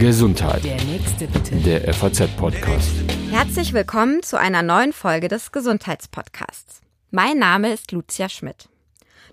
Gesundheit. 0.00 0.64
Der 0.64 0.82
nächste 0.82 1.28
bitte. 1.28 1.54
Der 1.56 1.94
FAZ-Podcast. 1.94 2.90
Herzlich 3.30 3.72
willkommen 3.72 4.24
zu 4.24 4.36
einer 4.40 4.62
neuen 4.62 4.92
Folge 4.92 5.28
des 5.28 5.52
Gesundheitspodcasts. 5.52 6.80
Mein 7.12 7.38
Name 7.38 7.72
ist 7.72 7.92
Lucia 7.92 8.28
Schmidt. 8.28 8.68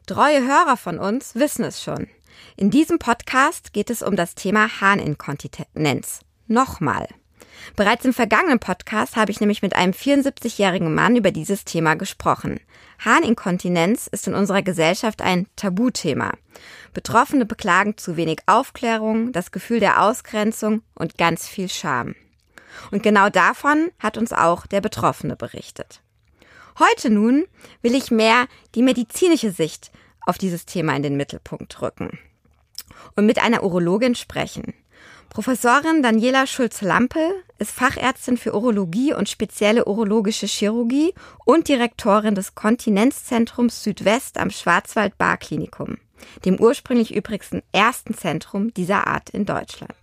Treue 0.05 0.41
Hörer 0.41 0.78
von 0.78 0.99
uns 0.99 1.34
wissen 1.34 1.65
es 1.65 1.81
schon. 1.81 2.07
In 2.55 2.70
diesem 2.70 2.99
Podcast 2.99 3.73
geht 3.73 3.89
es 3.89 4.04
um 4.04 4.15
das 4.15 4.36
Thema 4.36 4.81
Harninkontinenz. 4.81 6.19
Nochmal. 6.47 7.07
Bereits 7.75 8.05
im 8.05 8.13
vergangenen 8.13 8.59
Podcast 8.59 9.15
habe 9.15 9.31
ich 9.31 9.39
nämlich 9.39 9.63
mit 9.63 9.75
einem 9.75 9.93
74-jährigen 9.93 10.93
Mann 10.93 11.15
über 11.15 11.31
dieses 11.31 11.65
Thema 11.65 11.95
gesprochen. 11.95 12.59
Harninkontinenz 13.04 14.08
ist 14.08 14.28
in 14.28 14.33
unserer 14.33 14.62
Gesellschaft 14.62 15.22
ein 15.22 15.47
Tabuthema. 15.56 16.31
Betroffene 16.94 17.45
beklagen 17.45 17.98
zu 17.98 18.16
wenig 18.18 18.40
Aufklärung, 18.45 19.31
das 19.31 19.52
Gefühl 19.52 19.80
der 19.80 20.04
Ausgrenzung 20.04 20.81
und 20.95 21.18
ganz 21.18 21.48
viel 21.48 21.70
Scham. 21.70 22.16
Und 22.91 23.04
genau 23.04 23.30
davon 23.30 23.90
hat 24.00 24.18
uns 24.18 24.34
auch 24.34 24.66
der 24.66 24.82
Betroffene 24.82 25.36
berichtet. 25.36 26.02
Heute 26.80 27.10
nun 27.10 27.46
will 27.82 27.94
ich 27.94 28.10
mehr 28.10 28.48
die 28.74 28.82
medizinische 28.82 29.52
Sicht 29.52 29.91
auf 30.22 30.38
dieses 30.38 30.66
Thema 30.66 30.96
in 30.96 31.04
den 31.04 31.18
Mittelpunkt 31.18 31.82
rücken 31.82 32.18
und 33.16 33.26
mit 33.26 33.40
einer 33.40 33.63
Urologin 33.63 34.16
sprechen. 34.16 34.74
Professorin 35.34 36.04
Daniela 36.04 36.46
Schulz-Lampel 36.46 37.44
ist 37.58 37.72
Fachärztin 37.72 38.38
für 38.38 38.54
Urologie 38.54 39.16
und 39.16 39.28
spezielle 39.28 39.86
urologische 39.86 40.46
Chirurgie 40.46 41.16
und 41.44 41.68
Direktorin 41.68 42.36
des 42.36 42.54
Kontinenzzentrums 42.54 43.84
Südwest 43.84 44.38
am 44.38 44.52
Schwarzwald-Bar-Klinikum, 44.52 45.98
dem 46.46 46.60
ursprünglich 46.60 47.16
übrigens 47.16 47.50
ersten 47.72 48.14
Zentrum 48.14 48.76
dieser 48.76 49.08
Art 49.08 49.32
in 49.32 49.48
Deutschland. 49.48 49.96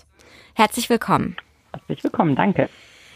Herzlich 0.54 0.90
willkommen. 0.90 1.36
Herzlich 1.74 2.02
willkommen, 2.02 2.34
danke. 2.34 2.68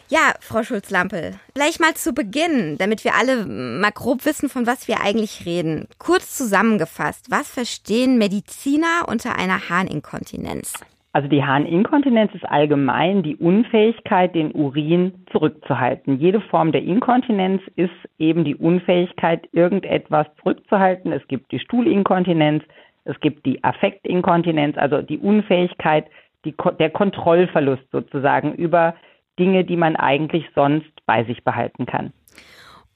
Ja, 0.08 0.34
Frau 0.38 0.62
Schulz-Lampel, 0.62 1.40
vielleicht 1.52 1.80
mal 1.80 1.94
zu 1.94 2.12
Beginn, 2.12 2.78
damit 2.78 3.02
wir 3.02 3.16
alle 3.16 3.44
mal 3.44 3.90
grob 3.90 4.24
wissen, 4.24 4.48
von 4.48 4.68
was 4.68 4.86
wir 4.86 5.00
eigentlich 5.00 5.46
reden. 5.46 5.88
Kurz 5.98 6.36
zusammengefasst, 6.36 7.32
was 7.32 7.48
verstehen 7.48 8.18
Mediziner 8.18 9.08
unter 9.08 9.34
einer 9.34 9.68
Harninkontinenz? 9.68 10.74
Also 11.14 11.28
die 11.28 11.44
Harninkontinenz 11.44 12.34
ist 12.34 12.44
allgemein 12.44 13.22
die 13.22 13.36
Unfähigkeit, 13.36 14.34
den 14.34 14.50
Urin 14.50 15.24
zurückzuhalten. 15.30 16.18
Jede 16.18 16.40
Form 16.40 16.72
der 16.72 16.82
Inkontinenz 16.82 17.62
ist 17.76 17.94
eben 18.18 18.42
die 18.42 18.56
Unfähigkeit, 18.56 19.48
irgendetwas 19.52 20.26
zurückzuhalten. 20.40 21.12
Es 21.12 21.24
gibt 21.28 21.52
die 21.52 21.60
Stuhlinkontinenz, 21.60 22.64
es 23.04 23.18
gibt 23.20 23.46
die 23.46 23.62
Affektinkontinenz, 23.62 24.76
also 24.76 25.02
die 25.02 25.18
Unfähigkeit, 25.18 26.06
die, 26.44 26.52
der 26.80 26.90
Kontrollverlust 26.90 27.88
sozusagen 27.92 28.52
über 28.52 28.96
Dinge, 29.38 29.62
die 29.62 29.76
man 29.76 29.94
eigentlich 29.94 30.46
sonst 30.56 30.90
bei 31.06 31.22
sich 31.22 31.44
behalten 31.44 31.86
kann. 31.86 32.12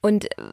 Und 0.01 0.25
äh, 0.25 0.43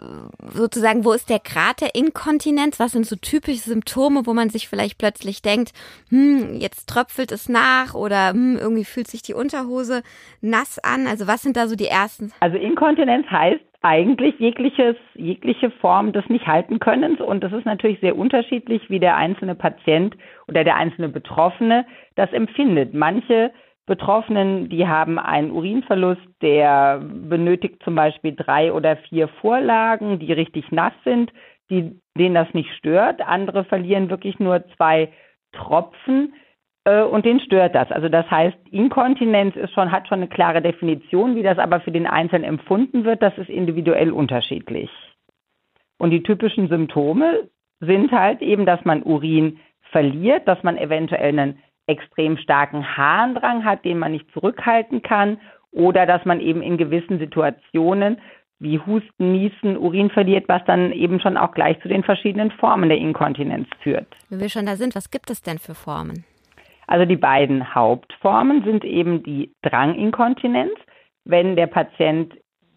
sozusagen, 0.53 1.05
wo 1.05 1.13
ist 1.13 1.31
der 1.31 1.39
Grad 1.39 1.81
der 1.81 1.95
Inkontinenz? 1.95 2.81
Was 2.81 2.93
sind 2.93 3.07
so 3.07 3.17
typische 3.17 3.59
Symptome, 3.61 4.27
wo 4.27 4.35
man 4.35 4.51
sich 4.51 4.69
vielleicht 4.69 4.99
plötzlich 4.99 5.43
denkt, 5.43 5.73
hm, 6.11 6.57
jetzt 6.59 6.89
tröpfelt 6.89 7.33
es 7.33 7.49
nach 7.49 7.95
oder 7.95 8.31
hm, 8.31 8.59
irgendwie 8.61 8.85
fühlt 8.85 9.07
sich 9.07 9.23
die 9.23 9.35
Unterhose 9.35 10.03
nass 10.41 10.79
an? 10.79 11.07
Also 11.07 11.27
was 11.27 11.43
sind 11.43 11.57
da 11.57 11.69
so 11.69 11.77
die 11.77 11.87
ersten? 11.87 12.33
Also 12.41 12.57
Inkontinenz 12.57 13.27
heißt 13.31 13.61
eigentlich 13.83 14.35
jegliches, 14.41 14.97
jegliche 15.15 15.71
Form 15.71 16.13
des 16.13 16.29
Nicht-Halten-Könnens. 16.29 17.21
Und 17.21 17.45
das 17.45 17.53
ist 17.53 17.67
natürlich 17.67 18.01
sehr 18.01 18.17
unterschiedlich, 18.17 18.91
wie 18.91 18.99
der 18.99 19.17
einzelne 19.17 19.55
Patient 19.55 20.17
oder 20.49 20.65
der 20.65 20.75
einzelne 20.75 21.09
Betroffene 21.09 21.87
das 22.17 22.33
empfindet. 22.33 22.95
Manche 22.95 23.53
Betroffenen, 23.87 24.69
die 24.69 24.89
haben 24.89 25.19
einen 25.19 25.53
Urinverlust, 25.53 26.27
der 26.42 27.01
benötigt 27.01 27.83
zum 27.84 27.95
Beispiel 27.95 28.34
drei 28.34 28.73
oder 28.73 28.97
vier 28.97 29.28
Vorlagen, 29.28 30.19
die 30.19 30.33
richtig 30.33 30.73
nass 30.73 30.93
sind, 31.05 31.33
die, 31.71 32.00
denen 32.19 32.34
das 32.34 32.53
nicht 32.53 32.72
stört. 32.75 33.21
Andere 33.21 33.65
verlieren 33.65 34.11
wirklich 34.11 34.41
nur 34.41 34.65
zwei 34.77 35.12
Tropfen 35.53 36.34
äh, 36.84 37.03
und 37.03 37.25
denen 37.25 37.38
stört 37.41 37.77
das. 37.77 37.91
Also 37.93 38.09
das 38.09 38.28
heißt, 38.28 38.56
Inkontinenz 38.72 39.55
ist 39.55 39.72
schon, 39.72 39.93
hat 39.93 40.09
schon 40.09 40.19
eine 40.19 40.28
klare 40.28 40.62
Definition, 40.62 41.37
wie 41.37 41.44
das 41.44 41.59
aber 41.59 41.81
für 41.81 41.93
den 41.93 42.09
Einzelnen 42.09 42.44
empfunden 42.44 43.05
wird, 43.05 43.22
das 43.22 43.38
ist 43.38 43.50
individuell 43.50 44.11
unterschiedlich. 44.11 44.91
Und 45.99 46.11
die 46.11 46.25
typischen 46.25 46.69
Symptome 46.69 47.49
sind 47.81 48.11
halt 48.11 48.43
eben, 48.43 48.66
dass 48.66 48.84
man 48.84 49.03
Urin 49.03 49.59
verliert, 49.91 50.49
dass 50.49 50.62
man 50.62 50.77
eventuell 50.77 51.38
einen 51.38 51.59
extrem 51.87 52.37
starken 52.39 52.97
Harndrang 52.97 53.65
hat, 53.65 53.85
den 53.85 53.99
man 53.99 54.13
nicht 54.13 54.31
zurückhalten 54.33 55.03
kann, 55.03 55.39
oder 55.71 56.07
dass 56.07 56.25
man 56.25 56.41
eben 56.41 56.63
in 56.63 56.79
gewissen 56.79 57.19
Situationen 57.19 58.19
wie 58.59 58.79
Husten, 58.79 59.33
Niesen, 59.33 59.77
Urin 59.77 60.11
verliert, 60.11 60.49
was 60.49 60.65
dann 60.65 60.93
eben 60.93 61.21
schon 61.21 61.37
auch 61.37 61.53
gleich 61.53 61.79
zu 61.83 61.89
den 61.89 62.03
verschiedenen 62.03 62.51
Formen 62.53 62.89
der 62.89 62.99
Inkontinenz 62.99 63.69
führt. 63.83 64.07
Wenn 64.31 64.41
wir 64.41 64.49
schon 64.49 64.65
da 64.65 64.77
sind, 64.77 64.95
was 64.95 65.11
gibt 65.11 65.31
es 65.31 65.43
denn 65.43 65.59
für 65.59 65.75
Formen? 65.75 66.25
Also 66.87 67.05
die 67.05 67.17
beiden 67.17 67.75
Hauptformen 67.75 68.65
sind 68.65 68.85
eben 68.85 69.23
die 69.23 69.53
Dranginkontinenz, 69.63 70.75
wenn 71.25 71.57
der 71.57 71.67
Patient 71.67 72.33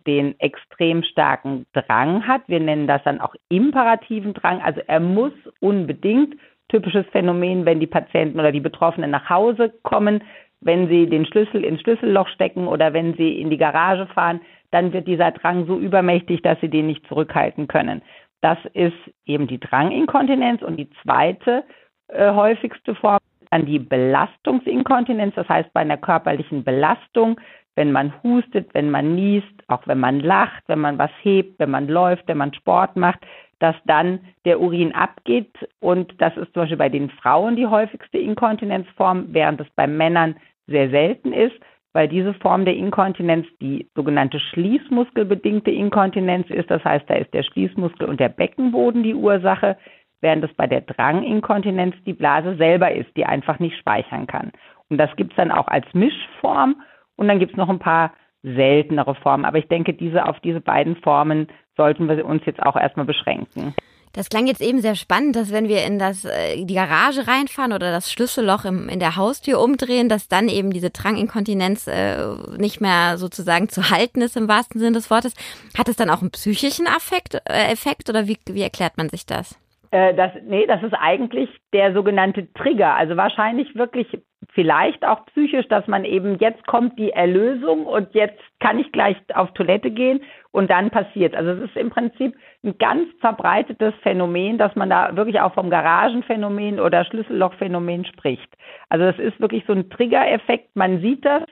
den 0.07 0.39
extrem 0.39 1.03
starken 1.03 1.65
Drang 1.73 2.27
hat. 2.27 2.41
Wir 2.47 2.59
nennen 2.59 2.87
das 2.87 3.03
dann 3.03 3.21
auch 3.21 3.35
imperativen 3.49 4.33
Drang. 4.33 4.61
Also 4.61 4.81
er 4.87 4.99
muss 4.99 5.33
unbedingt 5.59 6.35
typisches 6.69 7.05
Phänomen, 7.07 7.65
wenn 7.65 7.79
die 7.79 7.87
Patienten 7.87 8.39
oder 8.39 8.51
die 8.51 8.59
Betroffenen 8.59 9.11
nach 9.11 9.29
Hause 9.29 9.73
kommen, 9.83 10.23
wenn 10.61 10.87
sie 10.87 11.07
den 11.07 11.25
Schlüssel 11.25 11.63
ins 11.63 11.81
Schlüsselloch 11.81 12.27
stecken 12.29 12.67
oder 12.67 12.93
wenn 12.93 13.13
sie 13.15 13.39
in 13.39 13.49
die 13.49 13.57
Garage 13.57 14.07
fahren, 14.07 14.41
dann 14.71 14.93
wird 14.93 15.07
dieser 15.07 15.31
Drang 15.31 15.65
so 15.65 15.77
übermächtig, 15.77 16.41
dass 16.41 16.59
sie 16.61 16.69
den 16.69 16.87
nicht 16.87 17.05
zurückhalten 17.07 17.67
können. 17.67 18.01
Das 18.41 18.57
ist 18.73 18.95
eben 19.25 19.47
die 19.47 19.59
Dranginkontinenz 19.59 20.61
und 20.61 20.77
die 20.77 20.89
zweite 21.01 21.63
äh, 22.07 22.31
häufigste 22.31 22.95
Form 22.95 23.19
an 23.51 23.65
die 23.65 23.79
Belastungsinkontinenz, 23.79 25.35
das 25.35 25.49
heißt 25.49 25.73
bei 25.73 25.81
einer 25.81 25.97
körperlichen 25.97 26.63
Belastung, 26.63 27.39
wenn 27.75 27.91
man 27.91 28.13
hustet, 28.23 28.73
wenn 28.73 28.91
man 28.91 29.15
niest, 29.15 29.53
auch 29.67 29.87
wenn 29.87 29.99
man 29.99 30.19
lacht, 30.19 30.63
wenn 30.67 30.79
man 30.79 30.97
was 30.97 31.11
hebt, 31.21 31.59
wenn 31.59 31.71
man 31.71 31.87
läuft, 31.87 32.27
wenn 32.27 32.37
man 32.37 32.53
Sport 32.53 32.95
macht, 32.95 33.25
dass 33.59 33.75
dann 33.85 34.19
der 34.45 34.59
Urin 34.59 34.93
abgeht 34.93 35.51
und 35.79 36.13
das 36.19 36.35
ist 36.37 36.53
zum 36.53 36.63
Beispiel 36.63 36.77
bei 36.77 36.89
den 36.89 37.09
Frauen 37.09 37.55
die 37.55 37.67
häufigste 37.67 38.17
Inkontinenzform, 38.17 39.27
während 39.29 39.61
es 39.61 39.67
bei 39.75 39.87
Männern 39.87 40.35
sehr 40.67 40.89
selten 40.89 41.33
ist, 41.33 41.55
weil 41.93 42.07
diese 42.07 42.33
Form 42.35 42.65
der 42.65 42.75
Inkontinenz 42.75 43.47
die 43.61 43.89
sogenannte 43.95 44.39
schließmuskelbedingte 44.39 45.71
Inkontinenz 45.71 46.49
ist. 46.49 46.69
Das 46.69 46.83
heißt, 46.83 47.09
da 47.09 47.15
ist 47.15 47.33
der 47.33 47.43
Schließmuskel 47.43 48.07
und 48.07 48.19
der 48.19 48.29
Beckenboden 48.29 49.03
die 49.03 49.15
Ursache, 49.15 49.77
während 50.21 50.43
es 50.43 50.53
bei 50.53 50.67
der 50.67 50.81
Dranginkontinenz 50.81 51.95
die 52.05 52.13
Blase 52.13 52.55
selber 52.57 52.91
ist, 52.91 53.15
die 53.17 53.25
einfach 53.25 53.59
nicht 53.59 53.77
speichern 53.77 54.27
kann. 54.27 54.51
Und 54.89 54.97
das 54.97 55.15
gibt 55.15 55.31
es 55.31 55.37
dann 55.37 55.51
auch 55.51 55.67
als 55.67 55.85
Mischform 55.93 56.81
und 57.15 57.27
dann 57.27 57.39
gibt 57.39 57.53
es 57.53 57.57
noch 57.57 57.69
ein 57.69 57.79
paar 57.79 58.13
seltenere 58.43 59.15
Formen. 59.15 59.45
Aber 59.45 59.57
ich 59.57 59.67
denke, 59.67 59.93
diese 59.93 60.25
auf 60.25 60.39
diese 60.39 60.61
beiden 60.61 60.95
Formen 60.97 61.47
sollten 61.75 62.07
wir 62.07 62.25
uns 62.25 62.43
jetzt 62.45 62.61
auch 62.61 62.75
erstmal 62.75 63.05
beschränken. 63.05 63.73
Das 64.13 64.29
klang 64.29 64.47
jetzt 64.47 64.61
eben 64.61 64.81
sehr 64.81 64.95
spannend, 64.95 65.35
dass 65.35 65.51
wenn 65.51 65.67
wir 65.67 65.85
in 65.85 65.99
das, 65.99 66.25
äh, 66.25 66.65
die 66.65 66.73
Garage 66.73 67.27
reinfahren 67.27 67.73
oder 67.73 67.91
das 67.91 68.11
Schlüsselloch 68.11 68.65
im, 68.65 68.89
in 68.89 68.99
der 68.99 69.15
Haustür 69.15 69.61
umdrehen, 69.61 70.09
dass 70.09 70.27
dann 70.27 70.49
eben 70.49 70.71
diese 70.71 70.89
Dranginkontinenz 70.89 71.85
äh, 71.87 72.17
nicht 72.57 72.81
mehr 72.81 73.19
sozusagen 73.19 73.69
zu 73.69 73.91
halten 73.91 74.21
ist 74.21 74.35
im 74.35 74.47
wahrsten 74.47 74.79
Sinne 74.79 74.93
des 74.93 75.11
Wortes. 75.11 75.35
Hat 75.77 75.89
es 75.89 75.95
dann 75.95 76.09
auch 76.09 76.21
einen 76.21 76.31
psychischen 76.31 76.87
Effekt, 76.87 77.35
äh, 77.45 77.71
Effekt 77.71 78.09
oder 78.09 78.27
wie, 78.27 78.37
wie 78.47 78.63
erklärt 78.63 78.97
man 78.97 79.09
sich 79.09 79.27
das? 79.27 79.59
Äh, 79.91 80.13
das, 80.13 80.31
nee, 80.43 80.65
das 80.67 80.83
ist 80.83 80.93
eigentlich 80.93 81.49
der 81.73 81.93
sogenannte 81.93 82.51
Trigger. 82.53 82.95
Also 82.95 83.17
wahrscheinlich 83.17 83.75
wirklich 83.75 84.07
vielleicht 84.53 85.05
auch 85.05 85.25
psychisch, 85.27 85.67
dass 85.67 85.87
man 85.87 86.05
eben 86.05 86.37
jetzt 86.39 86.65
kommt 86.65 86.97
die 86.97 87.11
Erlösung 87.11 87.85
und 87.85 88.13
jetzt 88.13 88.39
kann 88.59 88.79
ich 88.79 88.91
gleich 88.91 89.17
auf 89.33 89.51
Toilette 89.53 89.91
gehen 89.91 90.21
und 90.51 90.69
dann 90.69 90.89
passiert. 90.89 91.35
Also 91.35 91.51
es 91.51 91.69
ist 91.69 91.77
im 91.77 91.89
Prinzip 91.89 92.35
ein 92.63 92.77
ganz 92.77 93.07
verbreitetes 93.19 93.93
Phänomen, 94.01 94.57
dass 94.57 94.75
man 94.75 94.89
da 94.89 95.15
wirklich 95.15 95.39
auch 95.39 95.53
vom 95.53 95.69
Garagenphänomen 95.69 96.79
oder 96.79 97.05
Schlüssellochphänomen 97.05 98.05
spricht. 98.05 98.49
Also 98.89 99.05
es 99.05 99.19
ist 99.19 99.39
wirklich 99.39 99.63
so 99.67 99.73
ein 99.73 99.89
Triggereffekt. 99.89 100.75
Man 100.75 101.01
sieht 101.01 101.25
das 101.25 101.43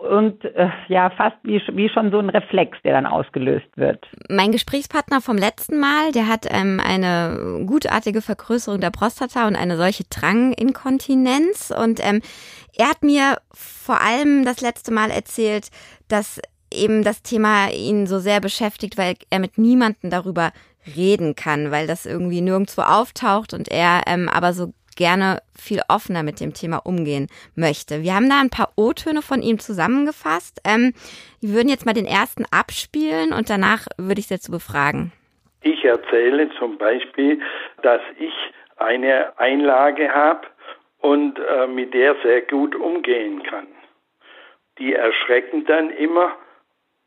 und 0.00 0.42
äh, 0.44 0.70
ja, 0.88 1.10
fast 1.10 1.36
wie, 1.42 1.60
wie 1.74 1.90
schon 1.90 2.10
so 2.10 2.18
ein 2.18 2.30
Reflex, 2.30 2.78
der 2.84 2.94
dann 2.94 3.04
ausgelöst 3.04 3.68
wird. 3.76 4.06
Mein 4.30 4.50
Gesprächspartner 4.50 5.20
vom 5.20 5.36
letzten 5.36 5.78
Mal, 5.78 6.12
der 6.12 6.26
hat 6.26 6.46
ähm, 6.48 6.80
eine 6.82 7.64
gutartige 7.66 8.22
Vergrößerung 8.22 8.80
der 8.80 8.90
Prostata 8.90 9.46
und 9.46 9.56
eine 9.56 9.76
solche 9.76 10.04
Dranginkontinenz. 10.04 11.70
Und 11.70 12.00
ähm, 12.02 12.22
er 12.76 12.88
hat 12.88 13.02
mir 13.02 13.36
vor 13.52 14.00
allem 14.00 14.46
das 14.46 14.62
letzte 14.62 14.90
Mal 14.90 15.10
erzählt, 15.10 15.68
dass 16.08 16.40
eben 16.72 17.04
das 17.04 17.22
Thema 17.22 17.68
ihn 17.68 18.06
so 18.06 18.20
sehr 18.20 18.40
beschäftigt, 18.40 18.96
weil 18.96 19.16
er 19.28 19.38
mit 19.38 19.58
niemandem 19.58 20.08
darüber 20.08 20.52
reden 20.96 21.34
kann, 21.34 21.70
weil 21.70 21.86
das 21.86 22.06
irgendwie 22.06 22.40
nirgendwo 22.40 22.82
auftaucht 22.82 23.52
und 23.52 23.68
er 23.68 24.02
ähm, 24.06 24.30
aber 24.30 24.54
so 24.54 24.72
gerne 25.00 25.40
viel 25.58 25.80
offener 25.88 26.22
mit 26.22 26.40
dem 26.40 26.52
Thema 26.52 26.76
umgehen 26.84 27.26
möchte. 27.56 28.02
Wir 28.02 28.14
haben 28.14 28.28
da 28.28 28.38
ein 28.38 28.50
paar 28.50 28.68
O-Töne 28.76 29.22
von 29.22 29.40
ihm 29.40 29.58
zusammengefasst. 29.58 30.60
Ähm, 30.68 30.92
wir 31.40 31.54
würden 31.54 31.70
jetzt 31.70 31.86
mal 31.86 31.94
den 31.94 32.04
ersten 32.04 32.44
abspielen 32.52 33.32
und 33.32 33.48
danach 33.48 33.86
würde 33.96 34.20
ich 34.20 34.26
Sie 34.28 34.34
dazu 34.34 34.52
befragen. 34.52 35.12
Ich 35.62 35.84
erzähle 35.84 36.50
zum 36.58 36.76
Beispiel, 36.76 37.40
dass 37.82 38.02
ich 38.18 38.34
eine 38.76 39.38
Einlage 39.38 40.12
habe 40.12 40.46
und 41.00 41.38
äh, 41.38 41.66
mit 41.66 41.94
der 41.94 42.16
sehr 42.22 42.42
gut 42.42 42.74
umgehen 42.74 43.42
kann. 43.42 43.68
Die 44.78 44.92
erschrecken 44.92 45.64
dann 45.64 45.90
immer, 45.90 46.36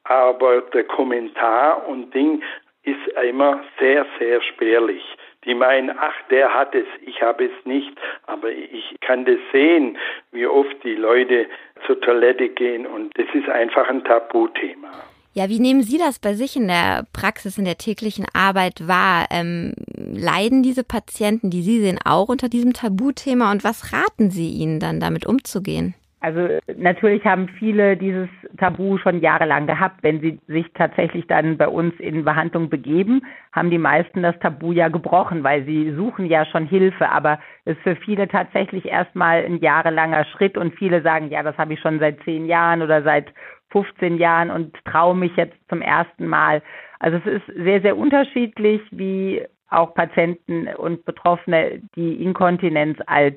aber 0.04 0.62
der 0.74 0.84
Kommentar 0.84 1.88
und 1.88 2.12
Ding 2.14 2.42
ist 2.84 3.08
immer 3.24 3.64
sehr, 3.80 4.06
sehr 4.20 4.42
spärlich. 4.42 5.04
Die 5.46 5.54
meinen, 5.54 5.92
ach, 5.98 6.14
der 6.30 6.54
hat 6.54 6.74
es, 6.74 6.86
ich 7.06 7.22
habe 7.22 7.46
es 7.46 7.66
nicht, 7.66 7.92
aber 8.28 8.50
ich 8.52 8.96
kann 9.02 9.26
das 9.26 9.40
sehen, 9.52 9.98
wie 10.32 10.46
oft 10.46 10.84
die 10.84 10.96
Leute 10.96 11.48
zur 11.86 12.00
Toilette 12.00 12.50
gehen 12.50 12.86
und 12.86 13.18
das 13.18 13.28
ist 13.34 13.50
einfach 13.50 13.90
ein 13.90 14.04
Tabuthema. 14.04 14.92
Ja, 15.36 15.50
wie 15.50 15.60
nehmen 15.60 15.82
Sie 15.82 15.98
das 15.98 16.20
bei 16.20 16.34
sich 16.34 16.56
in 16.56 16.68
der 16.68 17.06
Praxis, 17.12 17.58
in 17.58 17.66
der 17.66 17.80
täglichen 17.80 18.26
Arbeit 18.34 18.88
wahr? 18.88 19.26
Ähm, 19.32 19.74
leiden 19.98 20.62
diese 20.62 20.84
Patienten, 20.84 21.50
die 21.50 21.64
Sie 21.64 21.82
sehen, 21.82 22.00
auch 22.06 22.30
unter 22.30 22.50
diesem 22.50 22.74
Tabuthema 22.74 23.52
und 23.52 23.64
was 23.64 23.94
raten 23.94 24.30
Sie 24.30 24.50
ihnen 24.50 24.80
dann, 24.80 25.00
damit 25.00 25.26
umzugehen? 25.26 25.96
Also 26.24 26.58
natürlich 26.78 27.26
haben 27.26 27.50
viele 27.50 27.98
dieses 27.98 28.30
Tabu 28.58 28.98
schon 28.98 29.20
jahrelang 29.20 29.68
gehabt. 29.68 30.04
Wenn 30.04 30.22
sie 30.22 30.40
sich 30.48 30.66
tatsächlich 30.74 31.28
dann 31.28 31.58
bei 31.58 31.68
uns 31.68 31.94
in 32.00 32.24
Behandlung 32.24 32.70
begeben, 32.70 33.26
haben 33.52 33.70
die 33.70 33.78
meisten 33.78 34.24
das 34.24 34.40
Tabu 34.40 34.72
ja 34.72 34.88
gebrochen, 34.88 35.44
weil 35.44 35.66
sie 35.66 35.92
suchen 35.92 36.26
ja 36.28 36.46
schon 36.46 36.66
Hilfe. 36.66 37.10
Aber 37.10 37.40
es 37.66 37.76
ist 37.76 37.84
für 37.84 37.98
viele 37.98 38.30
tatsächlich 38.30 38.86
erstmal 38.86 39.44
ein 39.44 39.58
jahrelanger 39.58 40.24
Schritt 40.24 40.58
und 40.58 40.74
viele 40.76 41.02
sagen, 41.02 41.30
ja, 41.30 41.44
das 41.44 41.58
habe 41.58 41.74
ich 41.74 41.82
schon 41.82 42.00
seit 42.00 42.24
zehn 42.24 42.46
Jahren 42.46 42.82
oder 42.82 43.04
seit 43.04 43.34
15 43.72 44.18
Jahren 44.18 44.50
und 44.50 44.74
traue 44.86 45.18
mich 45.18 45.36
jetzt 45.36 45.58
zum 45.68 45.82
ersten 45.82 46.26
Mal. 46.26 46.62
Also 47.00 47.18
es 47.18 47.26
ist 47.26 47.48
sehr, 47.54 47.82
sehr 47.82 47.98
unterschiedlich, 47.98 48.80
wie 48.92 49.46
auch 49.70 49.94
Patienten 49.94 50.70
und 50.78 51.04
Betroffene 51.04 51.82
die 51.98 52.24
Inkontinenz 52.24 52.98
als 53.08 53.36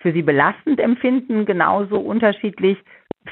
für 0.00 0.12
sie 0.12 0.22
belastend 0.22 0.80
empfinden. 0.80 1.46
Genauso 1.46 1.98
unterschiedlich 1.98 2.78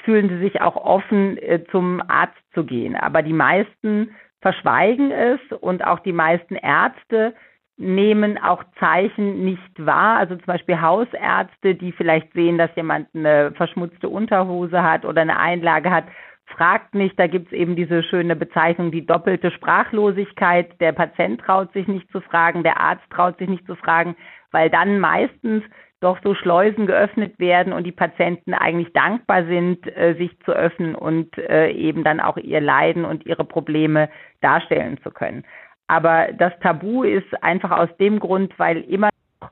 fühlen 0.05 0.29
sie 0.29 0.39
sich 0.39 0.61
auch 0.61 0.77
offen, 0.77 1.39
äh, 1.39 1.65
zum 1.71 2.03
Arzt 2.09 2.39
zu 2.55 2.65
gehen. 2.65 2.95
Aber 2.95 3.23
die 3.23 3.33
meisten 3.33 4.15
verschweigen 4.41 5.11
es 5.11 5.41
und 5.61 5.85
auch 5.85 5.99
die 6.01 6.13
meisten 6.13 6.55
Ärzte 6.55 7.35
nehmen 7.77 8.39
auch 8.39 8.65
Zeichen 8.81 9.45
nicht 9.45 9.87
wahr. 9.87 10.19
Also 10.19 10.35
zum 10.37 10.47
Beispiel 10.47 10.81
Hausärzte, 10.81 11.75
die 11.75 11.93
vielleicht 11.93 12.33
sehen, 12.33 12.59
dass 12.59 12.75
jemand 12.77 13.09
eine 13.15 13.53
verschmutzte 13.53 14.09
Unterhose 14.09 14.83
hat 14.83 15.05
oder 15.05 15.23
eine 15.23 15.39
Einlage 15.39 15.91
hat, 15.91 16.05
fragt 16.47 16.95
nicht. 16.95 17.19
Da 17.19 17.27
gibt 17.29 17.49
es 17.49 17.53
eben 17.53 17.77
diese 17.77 18.03
schöne 18.03 18.35
Bezeichnung, 18.35 18.91
die 18.91 19.07
doppelte 19.07 19.51
Sprachlosigkeit. 19.53 20.81
Der 20.81 20.93
Patient 20.93 21.41
traut 21.41 21.73
sich 21.73 21.87
nicht 21.87 22.11
zu 22.11 22.21
fragen, 22.21 22.63
der 22.65 22.81
Arzt 22.81 23.09
traut 23.11 23.39
sich 23.39 23.49
nicht 23.49 23.67
zu 23.67 23.77
fragen, 23.77 24.17
weil 24.51 24.71
dann 24.71 24.99
meistens 24.99 25.63
doch 26.01 26.19
so 26.23 26.35
Schleusen 26.35 26.87
geöffnet 26.87 27.39
werden 27.39 27.73
und 27.73 27.85
die 27.85 27.93
Patienten 27.93 28.55
eigentlich 28.55 28.93
dankbar 28.93 29.45
sind, 29.45 29.87
äh, 29.97 30.15
sich 30.15 30.39
zu 30.41 30.53
öffnen 30.53 30.95
und 30.95 31.37
äh, 31.39 31.71
eben 31.71 32.05
dann 32.05 32.21
auch 32.21 32.37
ihr 32.37 32.61
Leiden 32.61 33.05
und 33.05 33.27
ihre 33.27 33.45
Probleme 33.45 34.09
darstellen 34.41 34.99
zu 35.03 35.11
können. 35.11 35.45
Aber 35.89 36.29
das 36.33 36.53
Tabu 36.61 37.03
ist 37.03 37.43
einfach 37.43 37.73
aus 37.73 37.89
dem 37.99 38.21
Grund, 38.21 38.57
weil 38.59 38.83
immer 38.83 39.09
noch 39.41 39.51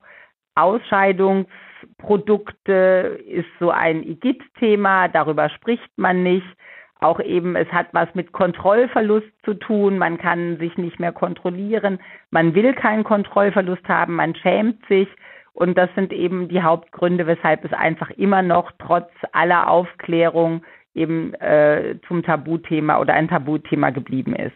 Ausscheidungsprodukte 0.54 3.19
ist 3.26 3.48
so 3.58 3.70
ein 3.70 4.02
IGIT-Thema, 4.02 5.08
darüber 5.08 5.48
spricht 5.48 5.90
man 5.96 6.22
nicht. 6.22 6.46
Auch 6.98 7.20
eben, 7.20 7.56
es 7.56 7.70
hat 7.72 7.88
was 7.93 8.14
mit 8.14 8.32
Kontrollverlust 8.32 9.28
zu 9.44 9.52
tun. 9.54 9.98
Man 9.98 10.16
kann 10.16 10.56
sich 10.58 10.78
nicht 10.78 10.98
mehr 10.98 11.12
kontrollieren. 11.12 11.98
Man 12.31 12.54
will 12.54 12.72
keinen 12.72 13.04
Kontrollverlust 13.04 13.87
haben. 13.87 14.14
Man 14.14 14.34
schämt 14.34 14.82
sich. 14.87 15.08
Und 15.56 15.79
das 15.79 15.88
sind 15.94 16.12
eben 16.12 16.49
die 16.49 16.61
Hauptgründe, 16.61 17.26
weshalb 17.26 17.64
es 17.64 17.73
einfach 17.73 18.11
immer 18.11 18.43
noch 18.43 18.73
trotz 18.79 19.08
aller 19.32 19.70
Aufklärung 19.70 20.62
eben 20.94 21.32
äh, 21.35 21.97
zum 22.06 22.23
Tabuthema 22.23 23.00
oder 23.00 23.14
ein 23.14 23.29
Tabuthema 23.29 23.88
geblieben 23.88 24.37
ist. 24.37 24.53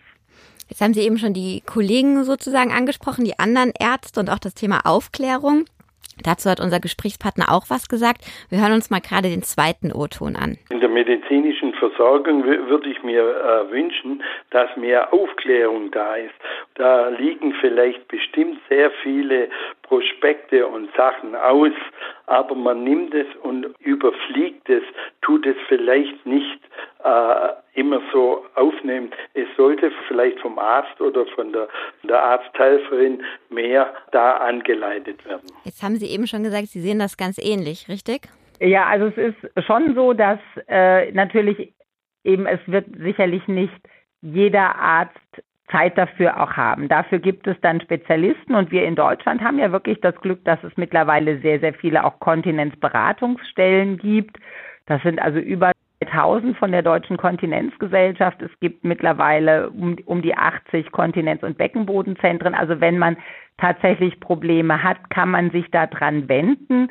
Jetzt 0.69 0.83
haben 0.83 0.93
Sie 0.93 1.01
eben 1.01 1.17
schon 1.17 1.33
die 1.33 1.63
Kollegen 1.65 2.23
sozusagen 2.25 2.71
angesprochen, 2.71 3.25
die 3.25 3.39
anderen 3.39 3.73
Ärzte 3.81 4.21
und 4.21 4.29
auch 4.29 4.39
das 4.39 4.53
Thema 4.53 4.81
Aufklärung. 4.85 5.65
Dazu 6.23 6.51
hat 6.51 6.61
unser 6.61 6.81
Gesprächspartner 6.81 7.47
auch 7.51 7.71
was 7.71 7.89
gesagt. 7.89 8.21
Wir 8.51 8.61
hören 8.61 8.73
uns 8.73 8.91
mal 8.91 9.01
gerade 9.01 9.31
den 9.31 9.43
zweiten 9.43 9.91
O-Ton 9.91 10.37
an. 10.37 10.59
In 10.69 10.81
der 10.81 10.91
medizinischen 10.91 11.73
Versorgung 11.75 12.45
würde 12.45 12.91
ich 12.91 13.03
mir 13.03 13.23
äh, 13.23 13.71
wünschen, 13.71 14.23
dass 14.51 14.69
mehr 14.77 15.13
Aufklärung 15.15 15.91
da 15.91 16.17
ist. 16.17 16.35
Da 16.75 17.09
liegen 17.09 17.55
vielleicht 17.61 18.07
bestimmt 18.09 18.59
sehr 18.69 18.91
viele 19.03 19.49
Prospekte 19.91 20.69
und 20.69 20.89
Sachen 20.97 21.35
aus, 21.35 21.73
aber 22.27 22.55
man 22.55 22.85
nimmt 22.85 23.13
es 23.13 23.27
und 23.43 23.67
überfliegt 23.81 24.71
es, 24.71 24.85
tut 25.21 25.45
es 25.45 25.57
vielleicht 25.67 26.25
nicht 26.25 26.61
äh, 27.03 27.49
immer 27.75 28.01
so 28.13 28.47
aufnehmen. 28.55 29.11
Es 29.35 29.49
sollte 29.57 29.91
vielleicht 30.07 30.39
vom 30.39 30.61
Arzt 30.61 31.01
oder 31.01 31.27
von 31.35 31.53
der, 31.53 31.67
der 32.05 32.23
Arzthelferin 32.23 33.21
mehr 33.49 33.93
da 34.13 34.37
angeleitet 34.37 35.25
werden. 35.27 35.51
Jetzt 35.65 35.83
haben 35.83 35.97
Sie 35.97 36.07
eben 36.07 36.29
schon 36.29 36.45
gesagt, 36.45 36.69
Sie 36.69 36.81
sehen 36.81 37.01
das 37.01 37.17
ganz 37.17 37.37
ähnlich, 37.39 37.89
richtig? 37.89 38.29
Ja, 38.61 38.87
also 38.87 39.07
es 39.07 39.17
ist 39.17 39.67
schon 39.67 39.97
so, 39.97 40.13
dass 40.13 40.39
äh, 40.69 41.11
natürlich 41.11 41.75
eben 42.23 42.47
es 42.47 42.61
wird 42.67 42.87
sicherlich 42.97 43.49
nicht 43.49 43.81
jeder 44.23 44.77
Arzt 44.77 45.43
Zeit 45.71 45.97
dafür 45.97 46.43
auch 46.43 46.53
haben. 46.53 46.89
Dafür 46.89 47.19
gibt 47.19 47.47
es 47.47 47.57
dann 47.61 47.81
Spezialisten 47.81 48.55
und 48.55 48.71
wir 48.71 48.85
in 48.85 48.97
Deutschland 48.97 49.41
haben 49.41 49.59
ja 49.59 49.73
wirklich 49.73 50.01
das 50.01 50.15
Glück, 50.17 50.45
dass 50.45 50.63
es 50.65 50.77
mittlerweile 50.77 51.39
sehr, 51.41 51.61
sehr 51.61 51.75
viele 51.75 52.05
auch 52.05 52.19
Kontinenzberatungsstellen 52.21 53.99
gibt. 53.99 54.39
Das 54.87 55.03
sind 55.03 55.21
also 55.21 55.39
über 55.39 55.73
1000 56.07 56.57
von 56.57 56.73
der 56.73 56.83
Deutschen 56.83 57.17
Kontinenzgesellschaft. 57.17 58.41
Es 58.43 58.51
gibt 58.61 58.85
mittlerweile 58.85 59.71
um, 59.71 59.97
um 60.07 60.23
die 60.23 60.35
80 60.35 60.91
Kontinenz- 60.93 61.43
und 61.43 61.59
Beckenbodenzentren. 61.59 62.55
Also 62.55 62.81
wenn 62.81 62.99
man 62.99 63.17
tatsächlich 63.59 64.19
Probleme 64.21 64.83
hat, 64.83 65.11
kann 65.11 65.31
man 65.31 65.51
sich 65.51 65.71
da 65.71 65.87
dran 65.87 66.29
wenden. 66.29 66.91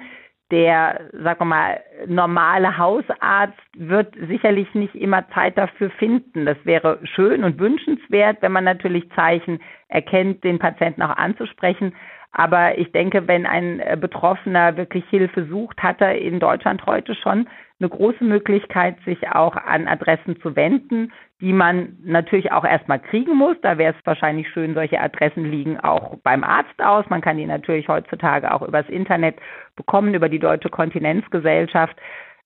Der, 0.52 1.10
sagen 1.14 1.42
wir 1.42 1.46
mal, 1.46 1.80
normale 2.08 2.78
Hausarzt 2.78 3.60
wird 3.78 4.16
sicherlich 4.28 4.74
nicht 4.74 4.96
immer 4.96 5.28
Zeit 5.30 5.58
dafür 5.58 5.92
finden. 5.92 6.46
Das 6.46 6.58
wäre 6.64 7.00
schön 7.04 7.44
und 7.44 7.60
wünschenswert, 7.60 8.38
wenn 8.42 8.52
man 8.52 8.64
natürlich 8.64 9.10
Zeichen 9.12 9.60
erkennt, 9.90 10.44
den 10.44 10.58
Patienten 10.58 11.04
auch 11.04 11.16
anzusprechen. 11.16 11.94
Aber 12.32 12.78
ich 12.78 12.92
denke, 12.92 13.28
wenn 13.28 13.46
ein 13.46 13.82
Betroffener 14.00 14.78
wirklich 14.78 15.04
Hilfe 15.10 15.46
sucht, 15.46 15.82
hat 15.82 16.02
er 16.02 16.18
in 16.18 16.40
Deutschland 16.40 16.86
heute 16.86 17.16
schon 17.16 17.48
eine 17.80 17.90
große 17.90 18.24
Möglichkeit, 18.24 18.98
sich 19.06 19.30
auch 19.30 19.56
an 19.56 19.88
Adressen 19.88 20.40
zu 20.42 20.56
wenden, 20.56 21.12
die 21.42 21.54
man 21.54 21.98
natürlich 22.04 22.52
auch 22.52 22.66
erstmal 22.66 23.00
kriegen 23.00 23.36
muss. 23.36 23.56
Da 23.62 23.78
wäre 23.78 23.94
es 23.98 24.06
wahrscheinlich 24.06 24.50
schön, 24.50 24.74
solche 24.74 25.00
Adressen 25.00 25.46
liegen 25.46 25.80
auch 25.80 26.18
beim 26.24 26.44
Arzt 26.44 26.82
aus. 26.82 27.06
Man 27.10 27.22
kann 27.22 27.38
die 27.38 27.46
natürlich 27.46 27.88
heutzutage 27.88 28.54
auch 28.54 28.62
übers 28.62 28.90
Internet 28.90 29.38
bekommen, 29.76 30.14
über 30.14 30.28
die 30.28 30.40
Deutsche 30.40 30.70
Kontinenzgesellschaft. 30.70 31.96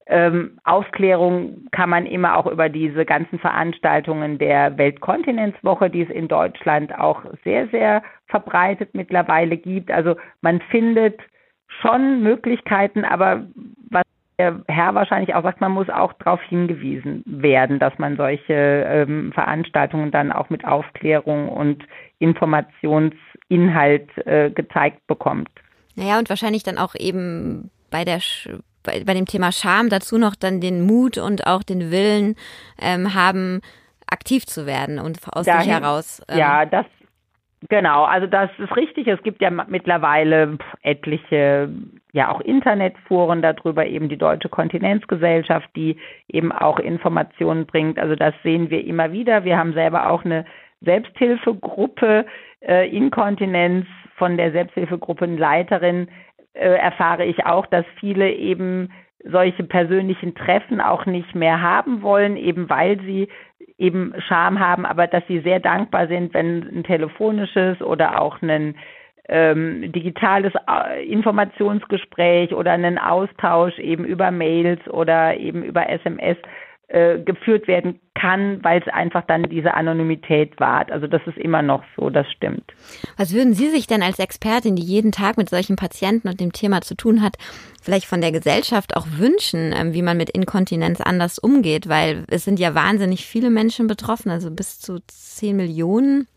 Ähm, 0.06 0.60
Aufklärung 0.66 1.68
kann 1.72 1.90
man 1.90 2.06
immer 2.06 2.38
auch 2.38 2.46
über 2.46 2.70
diese 2.70 3.06
ganzen 3.06 3.40
Veranstaltungen 3.40 4.38
der 4.38 4.78
Weltkontinenzwoche, 4.78 5.90
die 5.90 6.02
es 6.02 6.10
in 6.10 6.28
Deutschland 6.28 6.94
auch 6.98 7.24
sehr, 7.44 7.68
sehr 7.70 8.04
verbreitet 8.28 8.90
mittlerweile 8.94 9.58
gibt. 9.58 9.90
Also 9.90 10.18
man 10.42 10.60
findet 10.70 11.20
schon 11.82 12.22
Möglichkeiten, 12.22 13.06
aber 13.06 13.46
was 13.90 14.04
der 14.40 14.62
Herr 14.68 14.96
wahrscheinlich 14.96 15.36
auch 15.36 15.44
sagt, 15.44 15.62
man 15.62 15.72
muss 15.72 15.90
auch 15.90 16.14
darauf 16.14 16.42
hingewiesen 16.42 17.24
werden, 17.26 17.80
dass 17.80 17.98
man 17.98 18.18
solche 18.18 18.54
ähm, 18.54 19.32
Veranstaltungen 19.34 20.12
dann 20.12 20.32
auch 20.32 20.50
mit 20.50 20.66
Aufklärung 20.66 21.50
und 21.50 21.84
Informationsinhalt 22.20 24.10
äh, 24.26 24.50
gezeigt 24.50 25.06
bekommt. 25.08 25.50
Naja, 25.96 26.18
und 26.18 26.30
wahrscheinlich 26.30 26.64
dann 26.64 26.78
auch 26.78 26.96
eben 26.96 27.70
bei 27.92 28.04
der 28.04 28.20
bei, 28.84 29.04
bei 29.06 29.14
dem 29.14 29.26
Thema 29.26 29.52
Scham 29.52 29.90
dazu 29.90 30.18
noch 30.18 30.36
dann 30.36 30.60
den 30.60 30.86
Mut 30.86 31.18
und 31.18 31.48
auch 31.48 31.64
den 31.64 31.92
Willen 31.92 32.36
ähm, 32.82 33.14
haben, 33.14 33.62
aktiv 34.08 34.46
zu 34.46 34.66
werden 34.66 35.00
und 35.00 35.20
aus 35.32 35.46
Dahin, 35.46 35.62
sich 35.62 35.72
heraus. 35.72 36.22
Ähm, 36.28 36.38
ja, 36.38 36.66
das 36.66 36.86
Genau, 37.70 38.04
also 38.04 38.28
das 38.28 38.50
ist 38.58 38.76
richtig. 38.76 39.08
Es 39.08 39.22
gibt 39.24 39.42
ja 39.42 39.50
mittlerweile 39.50 40.58
etliche, 40.82 41.70
ja 42.12 42.30
auch 42.30 42.42
Internetforen 42.42 43.42
darüber, 43.42 43.86
eben 43.86 44.10
die 44.10 44.18
Deutsche 44.18 44.50
Kontinenzgesellschaft, 44.50 45.70
die 45.76 45.98
eben 46.28 46.52
auch 46.52 46.80
Informationen 46.80 47.66
bringt. 47.66 48.00
Also 48.00 48.16
das 48.16 48.34
sehen 48.44 48.70
wir 48.70 48.86
immer 48.86 49.12
wieder. 49.12 49.46
Wir 49.46 49.58
haben 49.58 49.74
selber 49.74 50.10
auch 50.10 50.26
eine 50.26 50.46
Selbsthilfegruppe 50.82 52.26
äh, 52.62 52.90
Inkontinenz 52.90 53.86
von 54.16 54.36
der 54.38 54.52
Selbsthilfegruppenleiterin 54.52 56.10
äh, 56.54 56.68
erfahre 56.68 57.26
ich 57.26 57.46
auch, 57.46 57.66
dass 57.68 57.86
viele 58.00 58.32
eben 58.32 58.90
solche 59.26 59.64
persönlichen 59.64 60.36
Treffen 60.36 60.82
auch 60.82 61.06
nicht 61.06 61.34
mehr 61.34 61.62
haben 61.62 62.02
wollen, 62.02 62.36
eben 62.36 62.70
weil 62.70 63.00
sie 63.02 63.30
eben 63.78 64.14
Scham 64.28 64.60
haben, 64.60 64.86
aber 64.86 65.08
dass 65.08 65.24
sie 65.28 65.40
sehr 65.40 65.60
dankbar 65.60 66.08
sind, 66.08 66.34
wenn 66.34 66.64
ein 66.64 66.84
telefonisches 66.84 67.82
oder 67.82 68.22
auch 68.22 68.42
ein 68.42 68.76
ähm, 69.30 69.92
digitales 69.92 70.54
äh, 70.70 71.06
Informationsgespräch 71.06 72.54
oder 72.54 72.72
einen 72.72 72.98
Austausch 72.98 73.78
eben 73.80 74.06
über 74.06 74.32
Mails 74.32 74.86
oder 74.90 75.38
eben 75.38 75.64
über 75.64 75.90
SMS 75.90 76.38
äh, 76.90 77.20
geführt 77.20 77.68
werden 77.68 78.00
kann, 78.14 78.64
weil 78.64 78.82
es 78.82 78.88
einfach 78.94 79.24
dann 79.26 79.50
diese 79.50 79.74
Anonymität 79.74 80.60
wahrt. 80.60 80.92
Also 80.92 81.08
das 81.08 81.22
ist 81.26 81.38
immer 81.38 81.62
noch 81.62 81.84
so, 81.98 82.10
das 82.10 82.30
stimmt. 82.32 82.64
Was 83.18 83.34
würden 83.34 83.54
Sie 83.54 83.70
sich 83.70 83.88
denn 83.88 84.04
als 84.04 84.20
Expertin, 84.20 84.76
die 84.76 84.84
jeden 84.84 85.12
Tag 85.12 85.38
mit 85.38 85.50
solchen 85.50 85.76
Patienten 85.76 86.28
und 86.28 86.40
dem 86.40 86.54
Thema 86.54 86.82
zu 86.82 86.96
tun 86.96 87.22
hat, 87.22 87.38
vielleicht 87.82 88.06
von 88.06 88.22
der 88.22 88.32
Gesellschaft 88.32 88.96
auch 88.96 89.08
wünschen, 89.18 89.74
ähm, 89.76 89.94
wie 89.94 90.02
man 90.02 90.18
mit 90.18 90.30
Inkontinenz 90.30 91.02
anders 91.02 91.40
umgeht? 91.40 91.90
Weil 91.90 92.26
es 92.30 92.46
sind 92.46 92.60
ja 92.60 92.76
wahnsinnig 92.76 93.26
viele 93.26 93.50
Menschen 93.50 93.88
betroffen, 93.88 94.30
also 94.30 94.52
bis 94.52 94.80
zu 94.80 95.00
10 95.08 95.56
Millionen. 95.56 96.28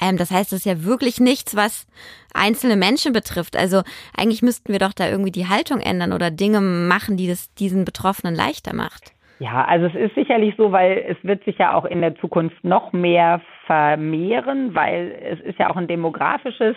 Ähm, 0.00 0.16
das 0.16 0.30
heißt, 0.30 0.52
es 0.52 0.60
ist 0.60 0.66
ja 0.66 0.82
wirklich 0.82 1.20
nichts, 1.20 1.54
was 1.54 1.86
einzelne 2.34 2.76
Menschen 2.76 3.12
betrifft. 3.12 3.56
Also 3.56 3.82
eigentlich 4.16 4.42
müssten 4.42 4.72
wir 4.72 4.78
doch 4.78 4.92
da 4.92 5.08
irgendwie 5.08 5.32
die 5.32 5.48
Haltung 5.48 5.80
ändern 5.80 6.12
oder 6.12 6.30
Dinge 6.30 6.60
machen, 6.60 7.16
die 7.16 7.28
das 7.28 7.52
diesen 7.54 7.84
Betroffenen 7.84 8.34
leichter 8.34 8.74
macht. 8.74 9.12
Ja, 9.40 9.64
also 9.64 9.86
es 9.86 9.94
ist 9.94 10.14
sicherlich 10.14 10.54
so, 10.58 10.70
weil 10.70 11.02
es 11.08 11.16
wird 11.22 11.42
sich 11.44 11.56
ja 11.56 11.72
auch 11.72 11.86
in 11.86 12.02
der 12.02 12.14
Zukunft 12.16 12.62
noch 12.62 12.92
mehr 12.92 13.40
vermehren, 13.64 14.74
weil 14.74 15.16
es 15.18 15.40
ist 15.40 15.58
ja 15.58 15.70
auch 15.70 15.76
ein 15.76 15.86
demografisches 15.86 16.76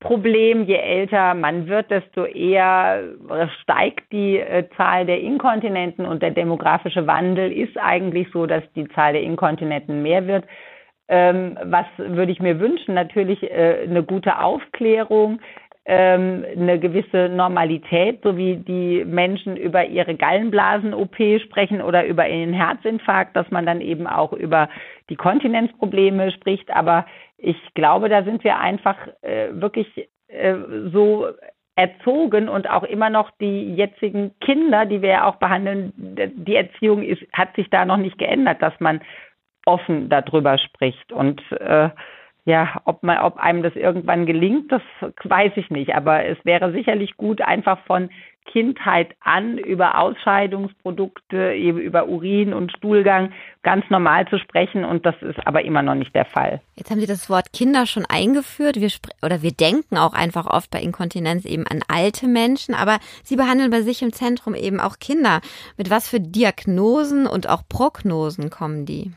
Problem. 0.00 0.62
Je 0.64 0.76
älter 0.76 1.34
man 1.34 1.68
wird, 1.68 1.90
desto 1.90 2.24
eher 2.24 3.02
steigt 3.60 4.10
die 4.12 4.38
äh, 4.38 4.66
Zahl 4.78 5.04
der 5.04 5.20
Inkontinenten 5.20 6.06
und 6.06 6.22
der 6.22 6.30
demografische 6.30 7.06
Wandel 7.06 7.52
ist 7.52 7.76
eigentlich 7.76 8.28
so, 8.32 8.46
dass 8.46 8.62
die 8.74 8.88
Zahl 8.88 9.12
der 9.12 9.22
Inkontinenten 9.22 10.02
mehr 10.02 10.26
wird. 10.26 10.46
Ähm, 11.08 11.58
was 11.64 11.84
würde 11.98 12.32
ich 12.32 12.40
mir 12.40 12.60
wünschen? 12.60 12.94
Natürlich 12.94 13.42
äh, 13.42 13.84
eine 13.86 14.04
gute 14.04 14.38
Aufklärung, 14.38 15.40
ähm, 15.92 16.44
eine 16.56 16.78
gewisse 16.78 17.28
Normalität, 17.28 18.20
so 18.22 18.36
wie 18.36 18.58
die 18.58 19.04
Menschen 19.04 19.56
über 19.56 19.86
ihre 19.86 20.14
Gallenblasen-OP 20.14 21.16
sprechen 21.42 21.82
oder 21.82 22.06
über 22.06 22.28
ihren 22.28 22.52
Herzinfarkt, 22.52 23.34
dass 23.34 23.50
man 23.50 23.66
dann 23.66 23.80
eben 23.80 24.06
auch 24.06 24.32
über 24.32 24.68
die 25.08 25.16
Kontinenzprobleme 25.16 26.30
spricht. 26.30 26.70
Aber 26.70 27.06
ich 27.38 27.56
glaube, 27.74 28.08
da 28.08 28.22
sind 28.22 28.44
wir 28.44 28.60
einfach 28.60 28.96
äh, 29.22 29.48
wirklich 29.50 29.88
äh, 30.28 30.54
so 30.92 31.26
erzogen 31.74 32.48
und 32.48 32.70
auch 32.70 32.84
immer 32.84 33.10
noch 33.10 33.32
die 33.40 33.74
jetzigen 33.74 34.38
Kinder, 34.38 34.86
die 34.86 35.02
wir 35.02 35.08
ja 35.08 35.24
auch 35.24 35.36
behandeln, 35.36 35.92
die 35.96 36.54
Erziehung 36.54 37.02
ist, 37.02 37.22
hat 37.32 37.56
sich 37.56 37.68
da 37.68 37.84
noch 37.84 37.96
nicht 37.96 38.16
geändert, 38.16 38.62
dass 38.62 38.78
man 38.78 39.00
offen 39.66 40.08
darüber 40.08 40.56
spricht. 40.56 41.12
Und 41.12 41.42
äh, 41.50 41.88
ja, 42.44 42.80
ob, 42.84 43.02
man, 43.02 43.18
ob 43.18 43.36
einem 43.36 43.62
das 43.62 43.76
irgendwann 43.76 44.26
gelingt, 44.26 44.72
das 44.72 44.82
weiß 45.24 45.52
ich 45.56 45.70
nicht. 45.70 45.94
Aber 45.94 46.24
es 46.24 46.38
wäre 46.44 46.72
sicherlich 46.72 47.16
gut, 47.16 47.42
einfach 47.42 47.78
von 47.86 48.10
Kindheit 48.46 49.14
an 49.20 49.58
über 49.58 49.98
Ausscheidungsprodukte, 49.98 51.52
eben 51.52 51.78
über 51.78 52.08
Urin 52.08 52.52
und 52.52 52.72
Stuhlgang 52.72 53.32
ganz 53.62 53.84
normal 53.90 54.26
zu 54.28 54.38
sprechen. 54.38 54.84
Und 54.84 55.06
das 55.06 55.14
ist 55.20 55.46
aber 55.46 55.62
immer 55.64 55.82
noch 55.82 55.94
nicht 55.94 56.14
der 56.14 56.24
Fall. 56.24 56.60
Jetzt 56.74 56.90
haben 56.90 57.00
Sie 57.00 57.06
das 57.06 57.30
Wort 57.30 57.52
Kinder 57.52 57.86
schon 57.86 58.06
eingeführt. 58.06 58.80
Wir 58.80 58.90
oder 59.22 59.42
wir 59.42 59.52
denken 59.52 59.98
auch 59.98 60.14
einfach 60.14 60.46
oft 60.46 60.70
bei 60.70 60.80
Inkontinenz 60.80 61.44
eben 61.44 61.66
an 61.66 61.82
alte 61.88 62.26
Menschen. 62.26 62.74
Aber 62.74 62.98
Sie 63.22 63.36
behandeln 63.36 63.70
bei 63.70 63.82
sich 63.82 64.02
im 64.02 64.12
Zentrum 64.12 64.54
eben 64.54 64.80
auch 64.80 64.98
Kinder. 64.98 65.40
Mit 65.76 65.90
was 65.90 66.08
für 66.08 66.20
Diagnosen 66.20 67.26
und 67.26 67.48
auch 67.48 67.62
Prognosen 67.68 68.50
kommen 68.50 68.86
die? 68.86 69.12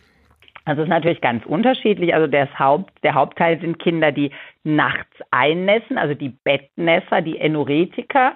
Es 0.65 0.77
ist 0.77 0.87
natürlich 0.87 1.21
ganz 1.21 1.45
unterschiedlich. 1.45 2.13
Also 2.13 2.27
das 2.27 2.47
Haupt, 2.57 2.91
der 3.03 3.15
Hauptteil 3.15 3.59
sind 3.59 3.79
Kinder, 3.79 4.11
die 4.11 4.31
nachts 4.63 5.15
einnässen, 5.31 5.97
also 5.97 6.13
die 6.13 6.29
Bettnässer, 6.29 7.21
die 7.21 7.37
Enoretiker, 7.39 8.33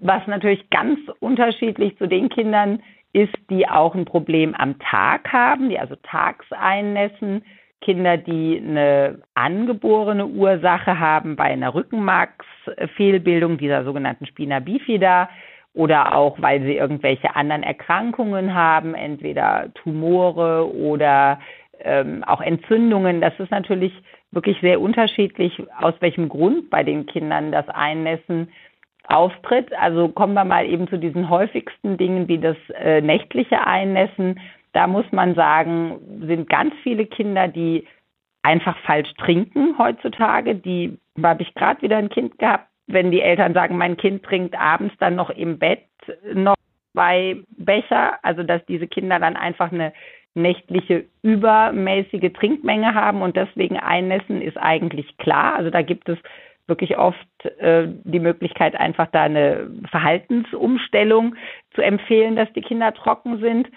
was 0.00 0.26
natürlich 0.26 0.68
ganz 0.70 0.98
unterschiedlich 1.20 1.96
zu 1.98 2.08
den 2.08 2.28
Kindern 2.28 2.82
ist, 3.12 3.34
die 3.50 3.68
auch 3.68 3.94
ein 3.94 4.04
Problem 4.04 4.54
am 4.54 4.78
Tag 4.78 5.32
haben, 5.32 5.68
die 5.68 5.78
also 5.78 5.96
tags 6.02 6.46
einnässen. 6.50 7.44
Kinder, 7.80 8.18
die 8.18 8.62
eine 8.62 9.22
angeborene 9.34 10.26
Ursache 10.26 10.98
haben 10.98 11.36
bei 11.36 11.44
einer 11.44 11.74
Rückenmarksfehlbildung, 11.74 13.56
dieser 13.58 13.84
sogenannten 13.84 14.26
Spina 14.26 14.60
bifida, 14.60 15.30
oder 15.72 16.14
auch 16.14 16.40
weil 16.42 16.62
sie 16.62 16.76
irgendwelche 16.76 17.36
anderen 17.36 17.62
Erkrankungen 17.62 18.54
haben, 18.54 18.94
entweder 18.94 19.72
Tumore 19.74 20.74
oder 20.74 21.38
ähm, 21.84 22.24
auch 22.24 22.40
Entzündungen. 22.40 23.20
Das 23.20 23.38
ist 23.38 23.50
natürlich 23.50 23.92
wirklich 24.30 24.58
sehr 24.60 24.80
unterschiedlich, 24.80 25.62
aus 25.78 25.94
welchem 26.00 26.28
Grund 26.28 26.70
bei 26.70 26.82
den 26.82 27.06
Kindern 27.06 27.52
das 27.52 27.68
Einnässen 27.68 28.48
auftritt. 29.06 29.72
Also 29.74 30.08
kommen 30.08 30.34
wir 30.34 30.44
mal 30.44 30.66
eben 30.66 30.88
zu 30.88 30.98
diesen 30.98 31.28
häufigsten 31.28 31.96
Dingen 31.96 32.28
wie 32.28 32.38
das 32.38 32.56
äh, 32.74 33.00
nächtliche 33.00 33.66
Einnässen. 33.66 34.40
Da 34.72 34.86
muss 34.86 35.10
man 35.10 35.34
sagen, 35.34 35.98
sind 36.26 36.48
ganz 36.48 36.74
viele 36.82 37.06
Kinder, 37.06 37.48
die 37.48 37.86
einfach 38.42 38.78
falsch 38.78 39.12
trinken 39.18 39.76
heutzutage. 39.78 40.54
Die 40.54 40.98
habe 41.22 41.42
ich 41.42 41.54
gerade 41.54 41.82
wieder 41.82 41.96
ein 41.96 42.08
Kind 42.08 42.38
gehabt, 42.38 42.68
wenn 42.86 43.10
die 43.10 43.20
Eltern 43.20 43.52
sagen, 43.52 43.76
mein 43.76 43.96
Kind 43.96 44.22
trinkt 44.22 44.58
abends 44.58 44.94
dann 44.98 45.16
noch 45.16 45.30
im 45.30 45.58
Bett 45.58 45.82
noch 46.32 46.54
zwei 46.92 47.36
Becher, 47.50 48.18
also 48.22 48.42
dass 48.42 48.64
diese 48.66 48.86
Kinder 48.86 49.18
dann 49.18 49.36
einfach 49.36 49.72
eine 49.72 49.92
nächtliche 50.34 51.06
übermäßige 51.22 52.32
Trinkmenge 52.32 52.94
haben 52.94 53.22
und 53.22 53.36
deswegen 53.36 53.78
einnässen, 53.78 54.42
ist 54.42 54.56
eigentlich 54.56 55.16
klar. 55.18 55.54
Also 55.54 55.70
da 55.70 55.82
gibt 55.82 56.08
es 56.08 56.18
wirklich 56.70 56.96
oft 56.96 57.18
äh, 57.58 57.88
die 58.04 58.20
Möglichkeit, 58.20 58.76
einfach 58.76 59.08
da 59.10 59.22
eine 59.22 59.70
Verhaltensumstellung 59.90 61.34
zu 61.74 61.82
empfehlen, 61.82 62.36
dass 62.36 62.52
die 62.54 62.62
Kinder 62.62 62.94
trocken 62.94 63.40
sind. 63.40 63.68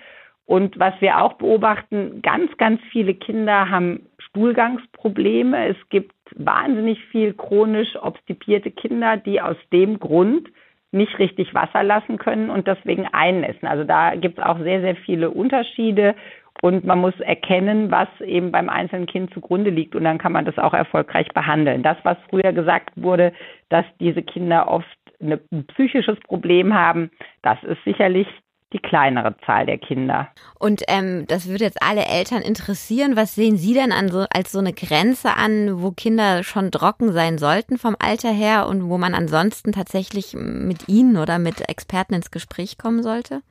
Und 0.45 0.77
was 0.77 0.93
wir 0.99 1.21
auch 1.21 1.33
beobachten, 1.33 2.21
ganz, 2.21 2.55
ganz 2.57 2.81
viele 2.91 3.13
Kinder 3.15 3.69
haben 3.69 4.07
Stuhlgangsprobleme. 4.19 5.67
Es 5.69 5.77
gibt 5.89 6.13
wahnsinnig 6.35 7.03
viel 7.05 7.33
chronisch 7.33 7.95
obstipierte 8.01 8.71
Kinder, 8.71 9.17
die 9.17 9.41
aus 9.41 9.57
dem 9.71 9.99
Grund 9.99 10.49
nicht 10.91 11.17
richtig 11.17 11.53
Wasser 11.53 11.83
lassen 11.83 12.17
können 12.17 12.49
und 12.49 12.67
deswegen 12.67 13.07
einnässen. 13.11 13.67
Also 13.67 13.83
da 13.83 14.15
gibt 14.15 14.37
es 14.37 14.43
auch 14.43 14.59
sehr, 14.59 14.81
sehr 14.81 14.95
viele 14.95 15.31
Unterschiede 15.31 16.15
und 16.61 16.85
man 16.85 16.99
muss 16.99 17.19
erkennen, 17.19 17.91
was 17.91 18.07
eben 18.21 18.51
beim 18.51 18.69
einzelnen 18.69 19.05
Kind 19.05 19.33
zugrunde 19.33 19.69
liegt 19.69 19.95
und 19.95 20.03
dann 20.03 20.17
kann 20.17 20.31
man 20.31 20.45
das 20.45 20.57
auch 20.57 20.73
erfolgreich 20.73 21.27
behandeln. 21.33 21.83
Das, 21.83 21.97
was 22.03 22.17
früher 22.29 22.53
gesagt 22.53 22.91
wurde, 22.95 23.33
dass 23.69 23.85
diese 23.99 24.21
Kinder 24.21 24.67
oft 24.69 24.87
ein 25.21 25.65
psychisches 25.67 26.19
Problem 26.21 26.73
haben, 26.73 27.11
das 27.41 27.61
ist 27.63 27.83
sicherlich 27.83 28.27
die 28.73 28.79
kleinere 28.79 29.35
Zahl 29.45 29.65
der 29.65 29.77
Kinder. 29.77 30.29
Und 30.59 30.81
ähm, 30.87 31.25
das 31.27 31.47
würde 31.47 31.63
jetzt 31.63 31.81
alle 31.81 32.05
Eltern 32.05 32.41
interessieren. 32.41 33.15
Was 33.15 33.35
sehen 33.35 33.55
Sie 33.55 33.73
denn 33.73 33.91
an 33.91 34.09
so, 34.09 34.25
als 34.33 34.51
so 34.51 34.59
eine 34.59 34.73
Grenze 34.73 35.35
an, 35.37 35.81
wo 35.81 35.91
Kinder 35.91 36.43
schon 36.43 36.71
trocken 36.71 37.11
sein 37.11 37.37
sollten 37.37 37.77
vom 37.77 37.95
Alter 37.99 38.31
her 38.31 38.67
und 38.67 38.89
wo 38.89 38.97
man 38.97 39.13
ansonsten 39.13 39.71
tatsächlich 39.71 40.33
mit 40.35 40.89
Ihnen 40.89 41.17
oder 41.17 41.37
mit 41.39 41.69
Experten 41.69 42.15
ins 42.15 42.31
Gespräch 42.31 42.77
kommen 42.77 43.03
sollte? 43.03 43.41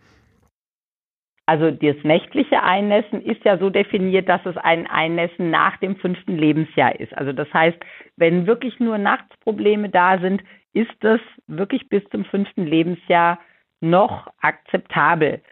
Also 1.47 1.71
das 1.71 1.97
nächtliche 2.05 2.63
Einnässen 2.63 3.21
ist 3.21 3.45
ja 3.45 3.59
so 3.59 3.69
definiert, 3.69 4.29
dass 4.29 4.45
es 4.47 4.57
ein 4.57 4.87
Einnässen 4.87 5.51
nach 5.51 5.77
dem 5.79 5.97
fünften 5.97 6.37
Lebensjahr 6.39 6.99
ist. 7.01 7.17
Also 7.17 7.33
das 7.33 7.53
heißt, 7.53 7.79
wenn 8.17 8.47
wirklich 8.47 8.79
nur 8.79 8.97
Nachtsprobleme 8.99 9.89
da 9.89 10.19
sind, 10.19 10.43
ist 10.73 10.93
das 11.01 11.21
wirklich 11.49 11.89
bis 11.89 12.03
zum 12.11 12.25
fünften 12.25 12.65
Lebensjahr 12.65 13.41
noch 13.81 14.29
akzeptabel. 14.41 15.43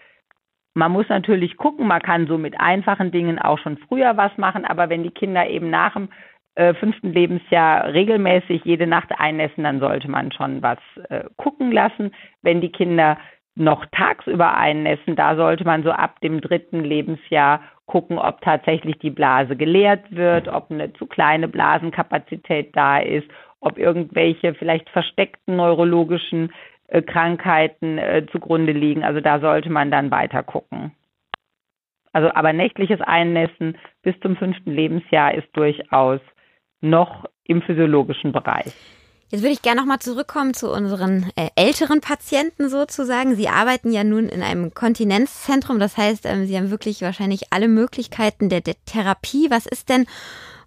Man 0.75 0.93
muss 0.93 1.09
natürlich 1.09 1.57
gucken, 1.57 1.89
man 1.89 2.01
kann 2.01 2.29
so 2.29 2.39
mit 2.39 2.59
einfachen 2.61 3.11
Dingen 3.11 3.41
auch 3.41 3.59
schon 3.59 3.77
früher 3.77 4.17
was 4.17 4.37
machen, 4.39 4.65
aber 4.65 4.89
wenn 4.89 5.03
die 5.03 5.11
Kinder 5.11 5.49
eben 5.49 5.69
nach 5.69 5.95
dem 5.95 6.09
äh, 6.55 6.75
fünften 6.75 7.13
Lebensjahr 7.13 7.93
regelmäßig 7.93 8.65
jede 8.65 8.87
Nacht 8.87 9.11
einnässen, 9.19 9.65
dann 9.65 9.81
sollte 9.81 10.09
man 10.09 10.31
schon 10.31 10.63
was 10.63 10.79
äh, 11.09 11.25
gucken 11.37 11.73
lassen. 11.73 12.13
Wenn 12.43 12.61
die 12.61 12.71
Kinder 12.71 13.19
noch 13.55 13.85
tagsüber 13.87 14.57
einnässen, 14.57 15.17
da 15.17 15.37
sollte 15.37 15.65
man 15.65 15.83
so 15.83 15.91
ab 15.91 16.21
dem 16.21 16.41
dritten 16.41 16.83
Lebensjahr 16.85 17.61
gucken, 17.87 18.19
ob 18.19 18.41
tatsächlich 18.41 18.99
die 18.99 19.11
Blase 19.11 19.57
geleert 19.57 20.05
wird, 20.11 20.49
ob 20.49 20.71
eine 20.71 20.93
zu 20.93 21.07
kleine 21.07 21.49
Blasenkapazität 21.49 22.75
da 22.75 22.99
ist, 22.99 23.29
ob 23.61 23.79
irgendwelche 23.79 24.55
vielleicht 24.55 24.89
versteckten 24.91 25.57
neurologischen 25.57 26.53
äh, 26.89 27.03
Krankheiten 27.03 27.99
äh, 27.99 28.27
zugrunde 28.31 28.73
liegen. 28.73 29.05
Also 29.05 29.21
da 29.21 29.41
sollte 29.41 29.71
man 29.71 29.91
dann 29.91 30.11
weiter 30.11 30.43
gucken. 30.43 30.93
Also 32.13 32.33
aber 32.33 32.53
nächtliches 32.53 33.01
Einnässen 33.01 33.77
bis 34.03 34.19
zum 34.21 34.37
fünften 34.37 34.73
Lebensjahr 34.73 35.35
ist 35.35 35.49
durchaus 35.53 36.21
noch 36.81 37.27
im 37.45 37.63
physiologischen 37.63 38.33
Bereich. 38.33 38.75
Jetzt 39.31 39.43
würde 39.43 39.53
ich 39.53 39.63
gerne 39.63 39.81
nochmal 39.81 40.01
zurückkommen 40.01 40.55
zu 40.55 40.73
unseren 40.73 41.31
äh, 41.37 41.51
älteren 41.55 42.01
Patienten 42.01 42.69
sozusagen. 42.69 43.37
Sie 43.37 43.49
arbeiten 43.49 43.93
ja 43.93 44.03
nun 44.03 44.29
in 44.29 44.43
einem 44.43 44.75
Kontinenzzentrum, 44.75 45.79
das 45.79 45.97
heißt, 45.97 46.27
ähm, 46.27 46.47
Sie 46.47 46.57
haben 46.57 46.73
wirklich 46.73 47.01
wahrscheinlich 47.03 47.53
alle 47.53 47.69
Möglichkeiten 47.69 48.49
der, 48.49 48.61
der 48.61 48.75
Therapie. 48.87 49.49
Was 49.49 49.67
ist 49.67 49.89
denn 49.89 50.07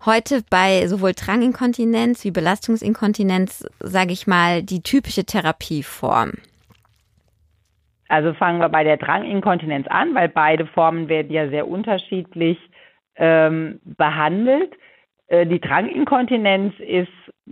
heute 0.05 0.43
bei 0.50 0.88
sowohl 0.88 1.12
Dranginkontinenz 1.12 2.24
wie 2.24 2.32
Belastungsinkontinenz, 2.32 3.67
sage 3.82 4.13
ich 4.13 4.27
mal, 4.27 4.63
die 4.63 4.82
typische 4.82 5.25
Therapieform? 5.25 6.32
Also 8.08 8.34
fangen 8.34 8.62
wir 8.62 8.70
bei 8.70 8.86
der 8.86 8.96
Dranginkontinenz 8.96 9.88
an, 9.88 10.15
weil 10.15 10.29
beide 10.29 10.67
Formen 10.67 11.10
werden 11.10 11.34
ja 11.34 11.50
sehr 11.50 11.67
unterschiedlich 11.67 12.58
ähm, 13.17 13.82
behandelt. 13.84 14.72
Äh, 15.27 15.48
die 15.48 15.60
Dranginkontinenz 15.60 16.75
ist 16.79 17.10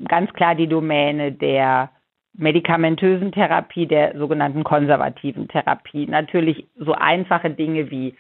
ganz 0.08 0.32
klar 0.34 0.56
die 0.56 0.68
Domäne 0.68 1.32
der 1.32 1.92
medikamentösen 2.34 3.32
Therapie, 3.32 3.88
der 3.88 4.18
sogenannten 4.18 4.64
konservativen 4.64 5.48
Therapie. 5.48 6.08
Natürlich 6.08 6.66
so 6.78 6.94
einfache 6.94 7.50
Dinge 7.50 7.92
wie 7.92 8.16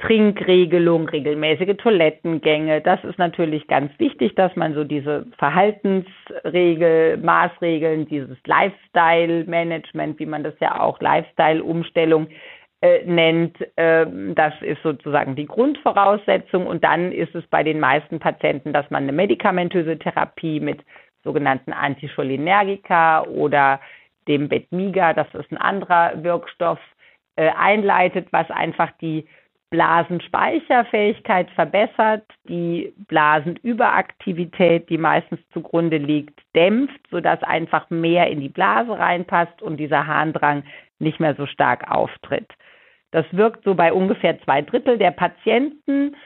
Trinkregelung, 0.00 1.08
regelmäßige 1.08 1.76
Toilettengänge. 1.76 2.80
Das 2.80 3.02
ist 3.02 3.18
natürlich 3.18 3.66
ganz 3.66 3.90
wichtig, 3.98 4.36
dass 4.36 4.54
man 4.54 4.74
so 4.74 4.84
diese 4.84 5.26
Verhaltensregel, 5.38 7.16
Maßregeln, 7.16 8.06
dieses 8.06 8.38
Lifestyle-Management, 8.46 10.20
wie 10.20 10.26
man 10.26 10.44
das 10.44 10.54
ja 10.60 10.80
auch 10.80 11.00
Lifestyle-Umstellung 11.00 12.28
äh, 12.80 13.04
nennt, 13.06 13.56
äh, 13.74 14.06
das 14.36 14.54
ist 14.60 14.80
sozusagen 14.84 15.34
die 15.34 15.46
Grundvoraussetzung. 15.46 16.68
Und 16.68 16.84
dann 16.84 17.10
ist 17.10 17.34
es 17.34 17.44
bei 17.48 17.64
den 17.64 17.80
meisten 17.80 18.20
Patienten, 18.20 18.72
dass 18.72 18.88
man 18.90 19.02
eine 19.02 19.12
medikamentöse 19.12 19.98
Therapie 19.98 20.60
mit 20.60 20.78
sogenannten 21.28 21.74
Anticholinergika 21.74 23.24
oder 23.24 23.80
dem 24.28 24.48
Betmiga, 24.48 25.12
das 25.12 25.26
ist 25.34 25.52
ein 25.52 25.58
anderer 25.58 26.24
Wirkstoff, 26.24 26.78
äh, 27.36 27.50
einleitet, 27.50 28.28
was 28.30 28.50
einfach 28.50 28.90
die 29.02 29.26
Blasenspeicherfähigkeit 29.68 31.50
verbessert, 31.50 32.24
die 32.48 32.94
Blasenüberaktivität, 33.08 34.88
die 34.88 34.96
meistens 34.96 35.40
zugrunde 35.52 35.98
liegt, 35.98 36.40
dämpft, 36.56 37.00
sodass 37.10 37.42
einfach 37.42 37.90
mehr 37.90 38.28
in 38.28 38.40
die 38.40 38.48
Blase 38.48 38.98
reinpasst 38.98 39.60
und 39.60 39.76
dieser 39.76 40.06
Harndrang 40.06 40.62
nicht 40.98 41.20
mehr 41.20 41.34
so 41.34 41.44
stark 41.44 41.90
auftritt. 41.90 42.50
Das 43.10 43.26
wirkt 43.32 43.64
so 43.64 43.74
bei 43.74 43.92
ungefähr 43.92 44.40
zwei 44.40 44.62
Drittel 44.62 44.96
der 44.96 45.10
Patienten 45.10 46.16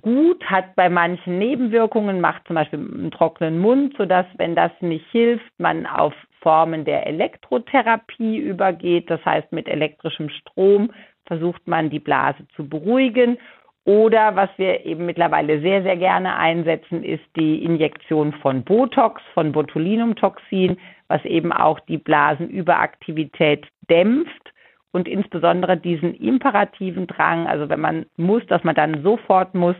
gut, 0.00 0.44
hat 0.44 0.74
bei 0.74 0.88
manchen 0.88 1.38
Nebenwirkungen, 1.38 2.20
macht 2.20 2.46
zum 2.46 2.56
Beispiel 2.56 2.78
einen 2.78 3.10
trockenen 3.10 3.58
Mund, 3.58 3.94
sodass, 3.96 4.26
wenn 4.36 4.54
das 4.54 4.72
nicht 4.80 5.06
hilft, 5.10 5.50
man 5.58 5.86
auf 5.86 6.14
Formen 6.40 6.84
der 6.84 7.06
Elektrotherapie 7.06 8.36
übergeht. 8.38 9.10
Das 9.10 9.24
heißt, 9.24 9.52
mit 9.52 9.68
elektrischem 9.68 10.28
Strom 10.28 10.92
versucht 11.26 11.66
man 11.66 11.90
die 11.90 12.00
Blase 12.00 12.46
zu 12.54 12.68
beruhigen. 12.68 13.38
Oder 13.84 14.34
was 14.34 14.48
wir 14.56 14.84
eben 14.86 15.04
mittlerweile 15.04 15.60
sehr, 15.60 15.82
sehr 15.82 15.96
gerne 15.96 16.36
einsetzen, 16.36 17.04
ist 17.04 17.24
die 17.36 17.62
Injektion 17.62 18.32
von 18.32 18.64
Botox, 18.64 19.20
von 19.34 19.52
Botulinumtoxin, 19.52 20.78
was 21.08 21.22
eben 21.24 21.52
auch 21.52 21.80
die 21.80 21.98
Blasenüberaktivität 21.98 23.66
dämpft 23.90 24.53
und 24.94 25.08
insbesondere 25.08 25.76
diesen 25.76 26.14
imperativen 26.14 27.08
Drang, 27.08 27.48
also 27.48 27.68
wenn 27.68 27.80
man 27.80 28.06
muss, 28.16 28.46
dass 28.46 28.62
man 28.62 28.76
dann 28.76 29.02
sofort 29.02 29.52
muss, 29.52 29.76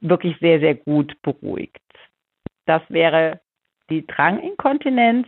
wirklich 0.00 0.36
sehr, 0.38 0.60
sehr 0.60 0.76
gut 0.76 1.20
beruhigt. 1.22 1.82
Das 2.64 2.80
wäre 2.88 3.40
die 3.90 4.06
Dranginkontinenz, 4.06 5.26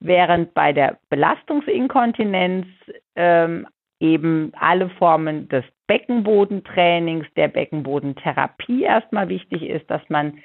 während 0.00 0.52
bei 0.52 0.72
der 0.72 0.98
Belastungsinkontinenz 1.10 2.66
ähm, 3.14 3.68
eben 4.00 4.50
alle 4.58 4.88
Formen 4.90 5.48
des 5.48 5.64
Beckenbodentrainings, 5.86 7.26
der 7.36 7.48
Beckenbodentherapie 7.48 8.82
erstmal 8.82 9.28
wichtig 9.28 9.62
ist, 9.62 9.88
dass 9.88 10.02
man 10.08 10.38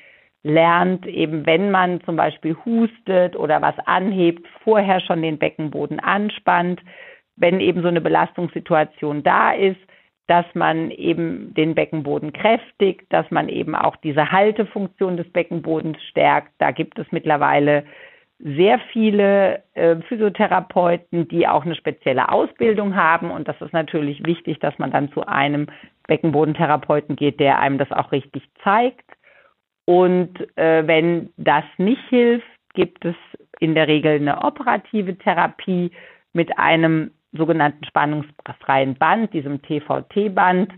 lernt, 0.44 1.08
eben 1.08 1.48
wenn 1.48 1.72
man 1.72 2.02
zum 2.02 2.16
Beispiel 2.16 2.56
hustet 2.66 3.36
oder 3.36 3.64
was 3.64 3.78
anhebt, 3.86 4.48
vorher 4.64 5.00
schon 5.02 5.24
den 5.24 5.40
Beckenboden 5.40 6.00
anspannt, 6.00 6.82
wenn 7.40 7.60
eben 7.60 7.82
so 7.82 7.88
eine 7.88 8.02
Belastungssituation 8.02 9.24
da 9.24 9.52
ist, 9.52 9.80
dass 10.28 10.46
man 10.54 10.92
eben 10.92 11.56
den 11.56 11.74
Beckenboden 11.74 12.34
kräftigt, 12.34 13.02
dass 13.10 13.30
man 13.32 13.50
eben 13.50 13.74
auch 13.74 13.96
diese 13.96 14.32
Haltefunktion 14.32 15.18
des 15.18 15.28
Beckenbodens 15.32 15.98
stärkt. 16.04 16.52
Da 16.60 16.70
gibt 16.70 17.00
es 17.00 17.08
mittlerweile 17.12 17.84
sehr 18.38 18.80
viele 18.94 19.64
äh, 19.74 19.98
Physiotherapeuten, 20.08 21.28
die 21.28 21.48
auch 21.48 21.66
eine 21.66 21.76
spezielle 21.76 22.30
Ausbildung 22.30 22.96
haben. 22.96 23.32
Und 23.32 23.48
das 23.48 23.60
ist 23.60 23.74
natürlich 23.74 24.24
wichtig, 24.24 24.60
dass 24.60 24.78
man 24.78 24.92
dann 24.92 25.12
zu 25.12 25.26
einem 25.26 25.68
Beckenbodentherapeuten 26.08 27.16
geht, 27.16 27.40
der 27.40 27.60
einem 27.60 27.80
das 27.80 27.92
auch 27.92 28.12
richtig 28.12 28.44
zeigt. 28.64 29.06
Und 29.86 30.56
äh, 30.58 30.86
wenn 30.86 31.32
das 31.38 31.64
nicht 31.78 32.08
hilft, 32.10 32.46
gibt 32.76 33.04
es 33.04 33.16
in 33.60 33.74
der 33.74 33.88
Regel 33.88 34.16
eine 34.16 34.44
operative 34.44 35.18
Therapie 35.18 35.92
mit 36.34 36.58
einem 36.60 37.12
sogenannten 37.32 37.86
spannungsfreien 37.86 38.96
Band, 38.96 39.34
diesem 39.34 39.62
TVT-Band 39.62 40.74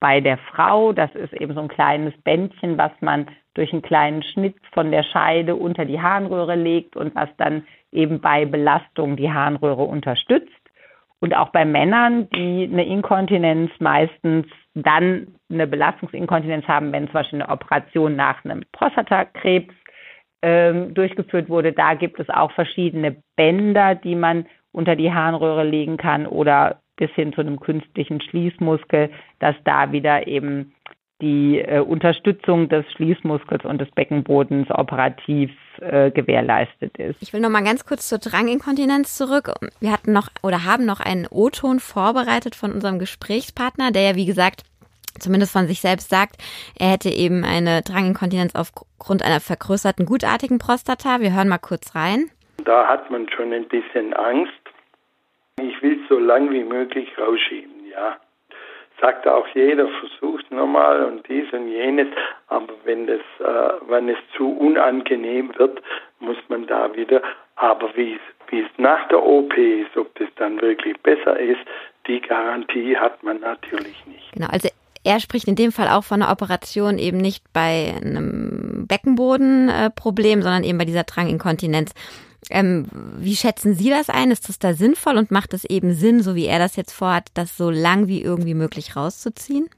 bei 0.00 0.20
der 0.20 0.38
Frau. 0.38 0.92
Das 0.92 1.14
ist 1.14 1.32
eben 1.34 1.54
so 1.54 1.60
ein 1.60 1.68
kleines 1.68 2.14
Bändchen, 2.22 2.76
was 2.76 2.92
man 3.00 3.26
durch 3.54 3.72
einen 3.72 3.82
kleinen 3.82 4.22
Schnitt 4.22 4.56
von 4.72 4.90
der 4.90 5.04
Scheide 5.04 5.54
unter 5.54 5.84
die 5.84 6.00
Harnröhre 6.00 6.56
legt 6.56 6.96
und 6.96 7.14
was 7.14 7.28
dann 7.38 7.64
eben 7.92 8.20
bei 8.20 8.44
Belastung 8.44 9.16
die 9.16 9.32
Harnröhre 9.32 9.84
unterstützt. 9.84 10.50
Und 11.20 11.34
auch 11.34 11.50
bei 11.50 11.64
Männern, 11.64 12.28
die 12.30 12.68
eine 12.70 12.84
Inkontinenz 12.84 13.70
meistens 13.78 14.46
dann 14.74 15.38
eine 15.50 15.66
Belastungsinkontinenz 15.66 16.66
haben, 16.66 16.92
wenn 16.92 17.06
zum 17.06 17.14
Beispiel 17.14 17.40
eine 17.40 17.50
Operation 17.50 18.16
nach 18.16 18.44
einem 18.44 18.62
Prostatakrebs 18.72 19.72
ähm, 20.42 20.92
durchgeführt 20.92 21.48
wurde, 21.48 21.72
da 21.72 21.94
gibt 21.94 22.20
es 22.20 22.28
auch 22.28 22.52
verschiedene 22.52 23.16
Bänder, 23.36 23.94
die 23.94 24.16
man 24.16 24.46
unter 24.74 24.96
die 24.96 25.12
Harnröhre 25.12 25.64
legen 25.64 25.96
kann 25.96 26.26
oder 26.26 26.80
bis 26.96 27.10
hin 27.12 27.32
zu 27.32 27.40
einem 27.40 27.60
künstlichen 27.60 28.20
Schließmuskel, 28.20 29.10
dass 29.40 29.56
da 29.64 29.92
wieder 29.92 30.26
eben 30.26 30.74
die 31.20 31.60
äh, 31.60 31.80
Unterstützung 31.80 32.68
des 32.68 32.84
Schließmuskels 32.92 33.64
und 33.64 33.80
des 33.80 33.90
Beckenbodens 33.92 34.68
operativ 34.70 35.50
äh, 35.80 36.10
gewährleistet 36.10 36.98
ist. 36.98 37.22
Ich 37.22 37.32
will 37.32 37.40
noch 37.40 37.50
mal 37.50 37.62
ganz 37.62 37.86
kurz 37.86 38.08
zur 38.08 38.18
Dranginkontinenz 38.18 39.16
zurück. 39.16 39.52
Wir 39.80 39.92
hatten 39.92 40.12
noch 40.12 40.28
oder 40.42 40.64
haben 40.64 40.84
noch 40.84 41.00
einen 41.00 41.26
O-Ton 41.30 41.78
vorbereitet 41.78 42.54
von 42.54 42.72
unserem 42.72 42.98
Gesprächspartner, 42.98 43.92
der 43.92 44.02
ja 44.02 44.16
wie 44.16 44.26
gesagt 44.26 44.62
zumindest 45.20 45.52
von 45.52 45.66
sich 45.68 45.80
selbst 45.80 46.10
sagt, 46.10 46.36
er 46.78 46.88
hätte 46.88 47.08
eben 47.08 47.44
eine 47.44 47.82
Dranginkontinenz 47.82 48.54
aufgrund 48.56 49.24
einer 49.24 49.38
vergrößerten 49.38 50.06
gutartigen 50.06 50.58
Prostata. 50.58 51.20
Wir 51.20 51.32
hören 51.32 51.48
mal 51.48 51.58
kurz 51.58 51.94
rein. 51.94 52.30
Da 52.64 52.88
hat 52.88 53.10
man 53.10 53.28
schon 53.28 53.52
ein 53.52 53.68
bisschen 53.68 54.14
Angst, 54.14 54.52
ich 55.60 55.82
will 55.82 56.00
es 56.02 56.08
so 56.08 56.18
lang 56.18 56.50
wie 56.50 56.64
möglich 56.64 57.08
rausschieben, 57.18 57.86
ja. 57.90 58.16
Sagt 59.00 59.26
auch 59.26 59.46
jeder, 59.54 59.88
versucht 59.88 60.50
nochmal 60.50 61.04
und 61.04 61.28
dies 61.28 61.52
und 61.52 61.68
jenes, 61.68 62.06
aber 62.46 62.72
wenn 62.84 63.06
das, 63.06 63.20
äh, 63.40 63.72
wenn 63.88 64.08
es 64.08 64.18
zu 64.36 64.50
unangenehm 64.50 65.52
wird, 65.58 65.82
muss 66.20 66.36
man 66.48 66.66
da 66.66 66.94
wieder, 66.94 67.20
aber 67.56 67.94
wie 67.96 68.18
es 68.50 68.66
nach 68.78 69.08
der 69.08 69.22
OP 69.22 69.56
ist, 69.56 69.96
ob 69.96 70.14
das 70.14 70.28
dann 70.36 70.60
wirklich 70.60 70.96
besser 71.02 71.38
ist, 71.38 71.60
die 72.06 72.20
Garantie 72.20 72.96
hat 72.96 73.22
man 73.22 73.40
natürlich 73.40 74.06
nicht. 74.06 74.32
Genau, 74.32 74.46
also 74.48 74.68
er 75.04 75.20
spricht 75.20 75.48
in 75.48 75.56
dem 75.56 75.72
Fall 75.72 75.88
auch 75.88 76.04
von 76.04 76.22
einer 76.22 76.32
Operation 76.32 76.98
eben 76.98 77.18
nicht 77.18 77.44
bei 77.52 77.94
einem 78.00 78.86
Beckenbodenproblem, 78.86 80.42
sondern 80.42 80.64
eben 80.64 80.78
bei 80.78 80.84
dieser 80.84 81.04
Dranginkontinenz. 81.04 81.92
Ähm, 82.50 82.86
wie 83.18 83.34
schätzen 83.34 83.74
Sie 83.74 83.90
das 83.90 84.10
ein? 84.10 84.30
Ist 84.30 84.48
das 84.48 84.58
da 84.58 84.74
sinnvoll 84.74 85.16
und 85.16 85.30
macht 85.30 85.54
es 85.54 85.64
eben 85.64 85.92
Sinn, 85.92 86.20
so 86.20 86.34
wie 86.34 86.46
er 86.46 86.58
das 86.58 86.76
jetzt 86.76 86.92
vorhat, 86.92 87.28
das 87.34 87.56
so 87.56 87.70
lang 87.70 88.06
wie 88.06 88.22
irgendwie 88.22 88.54
möglich 88.54 88.96
rauszuziehen? 88.96 89.68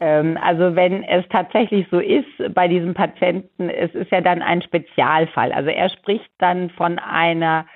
Ähm, 0.00 0.38
also 0.42 0.74
wenn 0.74 1.04
es 1.04 1.24
tatsächlich 1.28 1.86
so 1.90 1.98
ist 1.98 2.54
bei 2.54 2.68
diesem 2.68 2.94
Patienten, 2.94 3.68
es 3.68 3.94
ist 3.94 4.10
ja 4.10 4.20
dann 4.20 4.42
ein 4.42 4.62
Spezialfall. 4.62 5.52
Also 5.52 5.70
er 5.70 5.90
spricht 5.90 6.30
dann 6.38 6.70
von 6.70 6.98
einer 6.98 7.66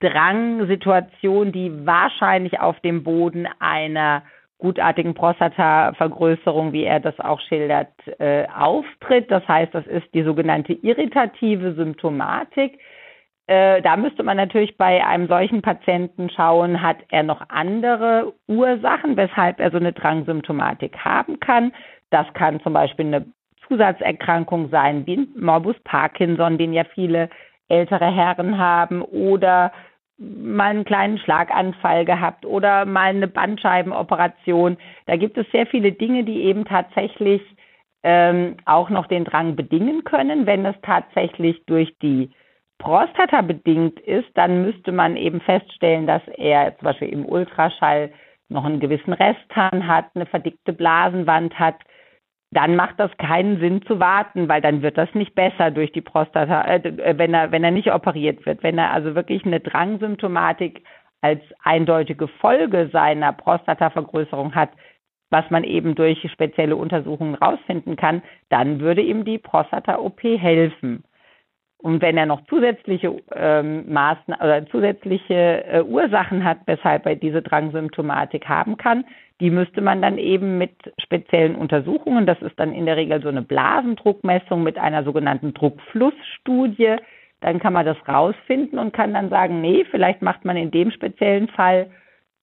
Drangsituation, 0.00 1.52
die 1.52 1.86
wahrscheinlich 1.86 2.60
auf 2.60 2.78
dem 2.80 3.02
Boden 3.02 3.48
einer 3.58 4.22
gutartigen 4.58 5.14
Prostatavergrößerung, 5.14 6.72
wie 6.72 6.82
er 6.82 6.98
das 6.98 7.18
auch 7.20 7.40
schildert, 7.40 7.92
äh, 8.18 8.46
auftritt. 8.48 9.30
Das 9.30 9.46
heißt, 9.46 9.72
das 9.72 9.86
ist 9.86 10.12
die 10.14 10.24
sogenannte 10.24 10.72
irritative 10.72 11.74
Symptomatik 11.74 12.78
äh, 13.48 13.80
da 13.80 13.96
müsste 13.96 14.22
man 14.22 14.36
natürlich 14.36 14.76
bei 14.76 15.04
einem 15.04 15.26
solchen 15.26 15.62
Patienten 15.62 16.28
schauen, 16.28 16.82
hat 16.82 16.98
er 17.08 17.22
noch 17.22 17.40
andere 17.48 18.34
Ursachen, 18.46 19.16
weshalb 19.16 19.58
er 19.58 19.70
so 19.70 19.78
eine 19.78 19.94
Drangsymptomatik 19.94 20.98
haben 20.98 21.40
kann. 21.40 21.72
Das 22.10 22.26
kann 22.34 22.60
zum 22.60 22.74
Beispiel 22.74 23.06
eine 23.06 23.26
Zusatzerkrankung 23.66 24.68
sein, 24.68 25.06
wie 25.06 25.26
Morbus 25.34 25.76
Parkinson, 25.84 26.58
den 26.58 26.74
ja 26.74 26.84
viele 26.84 27.30
ältere 27.68 28.14
Herren 28.14 28.58
haben 28.58 29.00
oder 29.00 29.72
mal 30.18 30.70
einen 30.70 30.84
kleinen 30.84 31.16
Schlaganfall 31.16 32.04
gehabt 32.04 32.44
oder 32.44 32.84
mal 32.84 33.10
eine 33.10 33.28
Bandscheibenoperation. 33.28 34.76
Da 35.06 35.16
gibt 35.16 35.38
es 35.38 35.46
sehr 35.52 35.66
viele 35.66 35.92
Dinge, 35.92 36.24
die 36.24 36.42
eben 36.42 36.66
tatsächlich 36.66 37.40
ähm, 38.02 38.56
auch 38.66 38.90
noch 38.90 39.06
den 39.06 39.24
Drang 39.24 39.56
bedingen 39.56 40.04
können. 40.04 40.44
Wenn 40.44 40.66
es 40.66 40.76
tatsächlich 40.82 41.64
durch 41.64 41.96
die 42.02 42.30
Prostata 42.78 43.42
bedingt 43.42 43.98
ist, 44.00 44.28
dann 44.34 44.62
müsste 44.62 44.92
man 44.92 45.16
eben 45.16 45.40
feststellen, 45.40 46.06
dass 46.06 46.22
er 46.36 46.76
zum 46.78 46.86
Beispiel 46.86 47.08
im 47.08 47.26
Ultraschall 47.26 48.10
noch 48.48 48.64
einen 48.64 48.80
gewissen 48.80 49.12
Resthahn 49.12 49.86
hat, 49.86 50.06
eine 50.14 50.26
verdickte 50.26 50.72
Blasenwand 50.72 51.58
hat, 51.58 51.76
dann 52.50 52.76
macht 52.76 52.98
das 52.98 53.10
keinen 53.18 53.60
Sinn 53.60 53.82
zu 53.82 54.00
warten, 54.00 54.48
weil 54.48 54.62
dann 54.62 54.80
wird 54.80 54.96
das 54.96 55.12
nicht 55.14 55.34
besser 55.34 55.70
durch 55.70 55.92
die 55.92 56.00
Prostata, 56.00 56.64
äh, 56.66 57.18
wenn 57.18 57.34
er 57.34 57.52
wenn 57.52 57.64
er 57.64 57.70
nicht 57.70 57.92
operiert 57.92 58.46
wird. 58.46 58.62
Wenn 58.62 58.78
er 58.78 58.92
also 58.92 59.14
wirklich 59.14 59.44
eine 59.44 59.60
Drangsymptomatik 59.60 60.82
als 61.20 61.42
eindeutige 61.62 62.28
Folge 62.28 62.88
seiner 62.92 63.32
Prostatavergrößerung 63.32 64.54
hat, 64.54 64.70
was 65.30 65.50
man 65.50 65.62
eben 65.62 65.94
durch 65.94 66.26
spezielle 66.32 66.76
Untersuchungen 66.76 67.34
rausfinden 67.34 67.96
kann, 67.96 68.22
dann 68.48 68.80
würde 68.80 69.02
ihm 69.02 69.24
die 69.24 69.38
Prostata-OP 69.38 70.22
helfen. 70.22 71.04
Und 71.80 72.02
wenn 72.02 72.16
er 72.16 72.26
noch 72.26 72.44
zusätzliche 72.46 73.16
ähm, 73.32 73.92
Maßnahmen 73.92 74.44
oder 74.44 74.66
zusätzliche 74.66 75.64
äh, 75.64 75.82
Ursachen 75.82 76.44
hat, 76.44 76.58
weshalb 76.66 77.06
er 77.06 77.14
diese 77.14 77.40
Drangsymptomatik 77.40 78.48
haben 78.48 78.76
kann, 78.76 79.04
die 79.40 79.50
müsste 79.50 79.80
man 79.80 80.02
dann 80.02 80.18
eben 80.18 80.58
mit 80.58 80.72
speziellen 81.00 81.54
Untersuchungen, 81.54 82.26
das 82.26 82.42
ist 82.42 82.58
dann 82.58 82.72
in 82.72 82.86
der 82.86 82.96
Regel 82.96 83.22
so 83.22 83.28
eine 83.28 83.42
Blasendruckmessung 83.42 84.64
mit 84.64 84.76
einer 84.76 85.04
sogenannten 85.04 85.54
Druckflussstudie, 85.54 86.96
dann 87.40 87.60
kann 87.60 87.72
man 87.72 87.86
das 87.86 87.96
rausfinden 88.08 88.80
und 88.80 88.92
kann 88.92 89.14
dann 89.14 89.30
sagen, 89.30 89.60
nee, 89.60 89.84
vielleicht 89.88 90.22
macht 90.22 90.44
man 90.44 90.56
in 90.56 90.72
dem 90.72 90.90
speziellen 90.90 91.46
Fall 91.46 91.88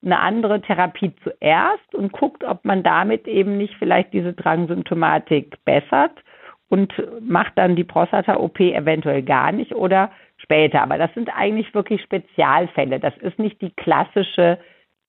eine 0.01 0.19
andere 0.19 0.61
Therapie 0.61 1.13
zuerst 1.23 1.93
und 1.93 2.13
guckt, 2.13 2.45
ob 2.45 2.63
man 2.63 2.83
damit 2.83 3.27
eben 3.27 3.57
nicht 3.57 3.73
vielleicht 3.79 4.13
diese 4.13 4.31
Drangsymptomatik 4.31 5.57
bessert 5.65 6.13
und 6.69 6.93
macht 7.21 7.53
dann 7.55 7.75
die 7.75 7.83
Prostata-OP 7.83 8.59
eventuell 8.59 9.23
gar 9.23 9.51
nicht 9.51 9.73
oder 9.73 10.11
später. 10.37 10.81
Aber 10.81 10.97
das 10.97 11.13
sind 11.13 11.29
eigentlich 11.35 11.73
wirklich 11.73 12.01
Spezialfälle. 12.01 12.99
Das 12.99 13.15
ist 13.17 13.39
nicht 13.39 13.61
die 13.61 13.71
klassische 13.71 14.57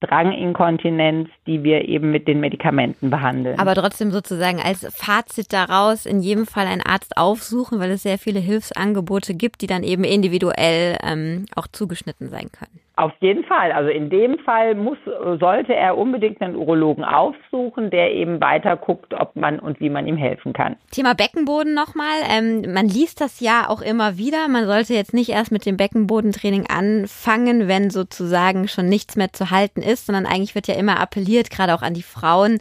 Dranginkontinenz, 0.00 1.30
die 1.46 1.62
wir 1.62 1.88
eben 1.88 2.10
mit 2.10 2.28
den 2.28 2.40
Medikamenten 2.40 3.08
behandeln. 3.08 3.58
Aber 3.58 3.74
trotzdem 3.74 4.10
sozusagen 4.10 4.60
als 4.60 4.86
Fazit 4.94 5.52
daraus 5.54 6.04
in 6.04 6.20
jedem 6.20 6.46
Fall 6.46 6.66
einen 6.66 6.82
Arzt 6.82 7.16
aufsuchen, 7.16 7.80
weil 7.80 7.90
es 7.90 8.02
sehr 8.02 8.18
viele 8.18 8.40
Hilfsangebote 8.40 9.34
gibt, 9.34 9.62
die 9.62 9.66
dann 9.66 9.82
eben 9.82 10.04
individuell 10.04 10.98
ähm, 11.02 11.46
auch 11.54 11.66
zugeschnitten 11.66 12.28
sein 12.28 12.48
können. 12.52 12.85
Auf 12.98 13.12
jeden 13.20 13.44
Fall. 13.44 13.72
Also 13.72 13.90
in 13.90 14.08
dem 14.08 14.38
Fall 14.38 14.74
muss, 14.74 14.96
sollte 15.38 15.74
er 15.74 15.98
unbedingt 15.98 16.40
einen 16.40 16.56
Urologen 16.56 17.04
aufsuchen, 17.04 17.90
der 17.90 18.14
eben 18.14 18.40
weiter 18.40 18.74
guckt, 18.78 19.12
ob 19.12 19.36
man 19.36 19.58
und 19.58 19.80
wie 19.80 19.90
man 19.90 20.06
ihm 20.06 20.16
helfen 20.16 20.54
kann. 20.54 20.76
Thema 20.92 21.14
Beckenboden 21.14 21.74
nochmal. 21.74 22.16
Ähm, 22.30 22.72
man 22.72 22.88
liest 22.88 23.20
das 23.20 23.40
ja 23.40 23.68
auch 23.68 23.82
immer 23.82 24.16
wieder. 24.16 24.48
Man 24.48 24.64
sollte 24.64 24.94
jetzt 24.94 25.12
nicht 25.12 25.28
erst 25.28 25.52
mit 25.52 25.66
dem 25.66 25.76
Beckenbodentraining 25.76 26.68
anfangen, 26.70 27.68
wenn 27.68 27.90
sozusagen 27.90 28.66
schon 28.66 28.88
nichts 28.88 29.14
mehr 29.14 29.30
zu 29.30 29.50
halten 29.50 29.82
ist, 29.82 30.06
sondern 30.06 30.24
eigentlich 30.24 30.54
wird 30.54 30.66
ja 30.66 30.74
immer 30.74 30.98
appelliert, 30.98 31.50
gerade 31.50 31.74
auch 31.74 31.82
an 31.82 31.92
die 31.92 32.02
Frauen, 32.02 32.60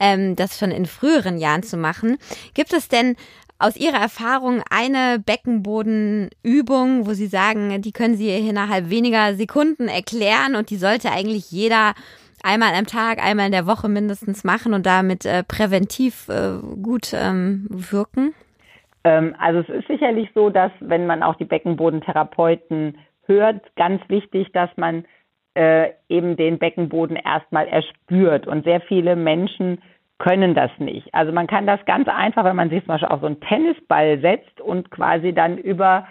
ähm, 0.00 0.34
das 0.34 0.58
schon 0.58 0.72
in 0.72 0.86
früheren 0.86 1.38
Jahren 1.38 1.62
zu 1.62 1.76
machen. 1.76 2.18
Gibt 2.54 2.72
es 2.72 2.88
denn 2.88 3.14
aus 3.58 3.76
Ihrer 3.76 3.98
Erfahrung 3.98 4.62
eine 4.70 5.18
Beckenbodenübung, 5.18 7.06
wo 7.06 7.12
Sie 7.12 7.26
sagen, 7.26 7.80
die 7.82 7.92
können 7.92 8.16
Sie 8.16 8.28
innerhalb 8.28 8.90
weniger 8.90 9.34
Sekunden 9.34 9.88
erklären 9.88 10.56
und 10.56 10.70
die 10.70 10.76
sollte 10.76 11.10
eigentlich 11.10 11.50
jeder 11.50 11.94
einmal 12.42 12.74
am 12.74 12.86
Tag, 12.86 13.18
einmal 13.22 13.46
in 13.46 13.52
der 13.52 13.66
Woche 13.66 13.88
mindestens 13.88 14.44
machen 14.44 14.74
und 14.74 14.86
damit 14.86 15.24
äh, 15.24 15.42
präventiv 15.42 16.28
äh, 16.28 16.58
gut 16.82 17.12
ähm, 17.14 17.66
wirken? 17.70 18.34
Ähm, 19.04 19.34
also 19.38 19.60
es 19.60 19.68
ist 19.68 19.88
sicherlich 19.88 20.28
so, 20.34 20.50
dass 20.50 20.70
wenn 20.80 21.06
man 21.06 21.22
auch 21.22 21.36
die 21.36 21.44
Beckenbodentherapeuten 21.44 22.98
hört, 23.26 23.74
ganz 23.76 24.02
wichtig, 24.08 24.52
dass 24.52 24.70
man 24.76 25.04
äh, 25.54 25.90
eben 26.08 26.36
den 26.36 26.58
Beckenboden 26.58 27.16
erstmal 27.16 27.66
erspürt. 27.66 28.46
Und 28.46 28.64
sehr 28.64 28.80
viele 28.82 29.16
Menschen 29.16 29.82
können 30.18 30.54
das 30.54 30.70
nicht. 30.78 31.12
Also 31.14 31.32
man 31.32 31.46
kann 31.46 31.66
das 31.66 31.84
ganz 31.84 32.08
einfach, 32.08 32.44
wenn 32.44 32.56
man 32.56 32.70
sich 32.70 32.80
zum 32.80 32.88
Beispiel 32.88 33.08
auf 33.08 33.20
so 33.20 33.26
einen 33.26 33.40
Tennisball 33.40 34.18
setzt 34.20 34.60
und 34.60 34.90
quasi 34.90 35.32
dann 35.32 35.58
über 35.58 36.06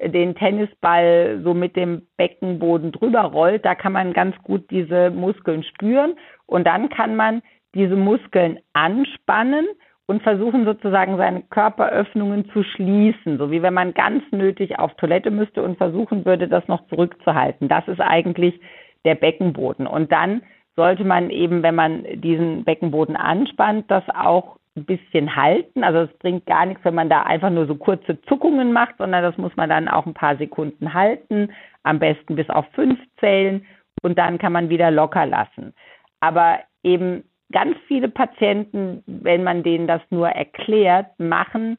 den 0.00 0.36
Tennisball 0.36 1.40
so 1.42 1.54
mit 1.54 1.74
dem 1.74 2.06
Beckenboden 2.16 2.92
drüber 2.92 3.22
rollt, 3.22 3.64
da 3.64 3.74
kann 3.74 3.92
man 3.92 4.12
ganz 4.12 4.36
gut 4.44 4.70
diese 4.70 5.10
Muskeln 5.10 5.64
spüren 5.64 6.14
und 6.46 6.66
dann 6.66 6.88
kann 6.88 7.16
man 7.16 7.42
diese 7.74 7.96
Muskeln 7.96 8.60
anspannen 8.74 9.66
und 10.06 10.22
versuchen 10.22 10.64
sozusagen 10.64 11.16
seine 11.16 11.42
Körperöffnungen 11.42 12.48
zu 12.52 12.62
schließen, 12.62 13.38
so 13.38 13.50
wie 13.50 13.60
wenn 13.60 13.74
man 13.74 13.92
ganz 13.92 14.22
nötig 14.30 14.78
auf 14.78 14.94
Toilette 14.94 15.30
müsste 15.30 15.62
und 15.62 15.76
versuchen 15.76 16.24
würde, 16.24 16.48
das 16.48 16.66
noch 16.68 16.86
zurückzuhalten. 16.86 17.68
Das 17.68 17.86
ist 17.88 18.00
eigentlich 18.00 18.58
der 19.04 19.16
Beckenboden. 19.16 19.86
Und 19.86 20.10
dann 20.10 20.42
sollte 20.78 21.02
man 21.02 21.30
eben, 21.30 21.64
wenn 21.64 21.74
man 21.74 22.04
diesen 22.20 22.62
Beckenboden 22.62 23.16
anspannt, 23.16 23.90
das 23.90 24.04
auch 24.10 24.58
ein 24.76 24.84
bisschen 24.84 25.34
halten. 25.34 25.82
Also 25.82 26.02
es 26.02 26.18
bringt 26.18 26.46
gar 26.46 26.66
nichts, 26.66 26.84
wenn 26.84 26.94
man 26.94 27.10
da 27.10 27.24
einfach 27.24 27.50
nur 27.50 27.66
so 27.66 27.74
kurze 27.74 28.22
Zuckungen 28.22 28.72
macht, 28.72 28.96
sondern 28.96 29.24
das 29.24 29.36
muss 29.38 29.56
man 29.56 29.68
dann 29.68 29.88
auch 29.88 30.06
ein 30.06 30.14
paar 30.14 30.36
Sekunden 30.36 30.94
halten, 30.94 31.52
am 31.82 31.98
besten 31.98 32.36
bis 32.36 32.48
auf 32.48 32.64
fünf 32.74 32.96
zählen 33.18 33.66
und 34.02 34.18
dann 34.18 34.38
kann 34.38 34.52
man 34.52 34.68
wieder 34.68 34.92
locker 34.92 35.26
lassen. 35.26 35.74
Aber 36.20 36.60
eben 36.84 37.24
ganz 37.50 37.76
viele 37.88 38.08
Patienten, 38.08 39.02
wenn 39.06 39.42
man 39.42 39.64
denen 39.64 39.88
das 39.88 40.02
nur 40.10 40.28
erklärt, 40.28 41.18
machen 41.18 41.76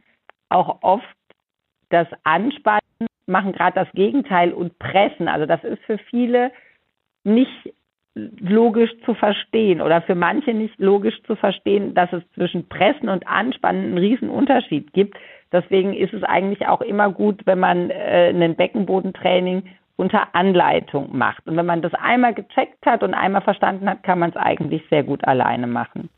auch 0.50 0.80
oft 0.82 1.06
das 1.88 2.08
Anspannen, 2.26 3.08
machen 3.28 3.54
gerade 3.54 3.76
das 3.76 3.92
Gegenteil 3.94 4.52
und 4.52 4.78
pressen. 4.78 5.30
Also 5.30 5.46
das 5.46 5.64
ist 5.64 5.82
für 5.86 6.00
viele 6.10 6.52
nicht 7.24 7.74
logisch 8.16 8.92
zu 9.06 9.14
verstehen 9.14 9.82
oder 9.82 10.02
für 10.02 10.16
manche 10.16 10.54
nicht 10.54 10.78
logisch 10.80 11.22
zu 11.24 11.36
verstehen, 11.36 11.94
dass 11.94 12.12
es 12.12 12.24
zwischen 12.34 12.68
Pressen 12.68 13.10
und 13.10 13.28
Anspannen 13.28 13.86
einen 13.86 13.98
riesen 13.98 14.30
Unterschied 14.30 14.94
gibt. 14.94 15.18
Deswegen 15.52 15.94
ist 15.94 16.14
es 16.14 16.24
eigentlich 16.24 16.68
auch 16.68 16.82
immer 16.82 17.12
gut, 17.12 17.42
wenn 17.46 17.60
man 17.60 17.90
äh, 17.90 18.30
ein 18.30 18.56
Beckenbodentraining 18.56 19.64
unter 19.96 20.34
Anleitung 20.34 21.10
macht. 21.18 21.46
Und 21.48 21.58
wenn 21.58 21.66
man 21.66 21.82
das 21.82 21.94
einmal 21.94 22.34
gecheckt 22.34 22.86
hat 22.86 23.04
und 23.04 23.14
einmal 23.14 23.42
verstanden 23.42 23.90
hat, 23.90 24.04
kann 24.04 24.20
man 24.20 24.30
es 24.30 24.38
eigentlich 24.38 24.84
sehr 24.90 25.04
gut 25.04 25.26
alleine 25.26 25.68
machen. 25.68 26.10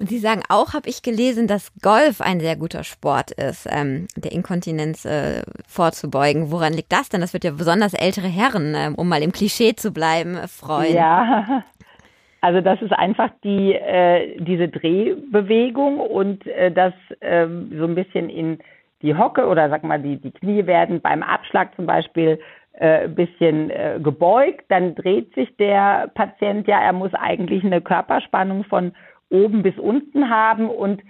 Und 0.00 0.08
Sie 0.08 0.18
sagen 0.18 0.40
auch, 0.48 0.72
habe 0.72 0.88
ich 0.88 1.02
gelesen, 1.02 1.46
dass 1.46 1.78
Golf 1.82 2.22
ein 2.22 2.40
sehr 2.40 2.56
guter 2.56 2.84
Sport 2.84 3.32
ist, 3.32 3.68
ähm, 3.70 4.06
der 4.16 4.32
Inkontinenz 4.32 5.04
äh, 5.04 5.42
vorzubeugen. 5.68 6.50
Woran 6.50 6.72
liegt 6.72 6.90
das 6.90 7.10
denn? 7.10 7.20
Das 7.20 7.34
wird 7.34 7.44
ja 7.44 7.50
besonders 7.50 7.92
ältere 7.92 8.26
Herren, 8.26 8.74
äh, 8.74 8.90
um 8.96 9.10
mal 9.10 9.22
im 9.22 9.30
Klischee 9.30 9.76
zu 9.76 9.92
bleiben, 9.92 10.38
freuen. 10.48 10.94
Ja, 10.94 11.64
also 12.40 12.62
das 12.62 12.80
ist 12.80 12.92
einfach 12.94 13.28
die 13.44 13.74
äh, 13.74 14.40
diese 14.42 14.68
Drehbewegung 14.68 16.00
und 16.00 16.46
äh, 16.46 16.72
das 16.72 16.94
äh, 17.20 17.46
so 17.46 17.84
ein 17.84 17.94
bisschen 17.94 18.30
in 18.30 18.58
die 19.02 19.14
Hocke 19.14 19.46
oder 19.46 19.68
sag 19.68 19.84
mal 19.84 20.00
die 20.00 20.16
die 20.16 20.30
Knie 20.30 20.64
werden 20.64 21.02
beim 21.02 21.22
Abschlag 21.22 21.76
zum 21.76 21.84
Beispiel 21.84 22.40
äh, 22.72 23.06
bisschen 23.08 23.68
äh, 23.68 23.98
gebeugt, 24.02 24.64
dann 24.68 24.94
dreht 24.94 25.34
sich 25.34 25.54
der 25.58 26.10
Patient 26.14 26.66
ja, 26.66 26.80
er 26.80 26.94
muss 26.94 27.12
eigentlich 27.12 27.64
eine 27.64 27.82
Körperspannung 27.82 28.64
von 28.64 28.92
oben 29.30 29.62
bis 29.62 29.78
unten 29.78 30.28
haben 30.28 30.68
und 30.68 31.02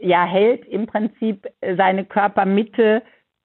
ja 0.00 0.24
hält 0.24 0.66
im 0.66 0.86
Prinzip 0.86 1.46
seine 1.76 2.04
Körpermitte 2.04 3.02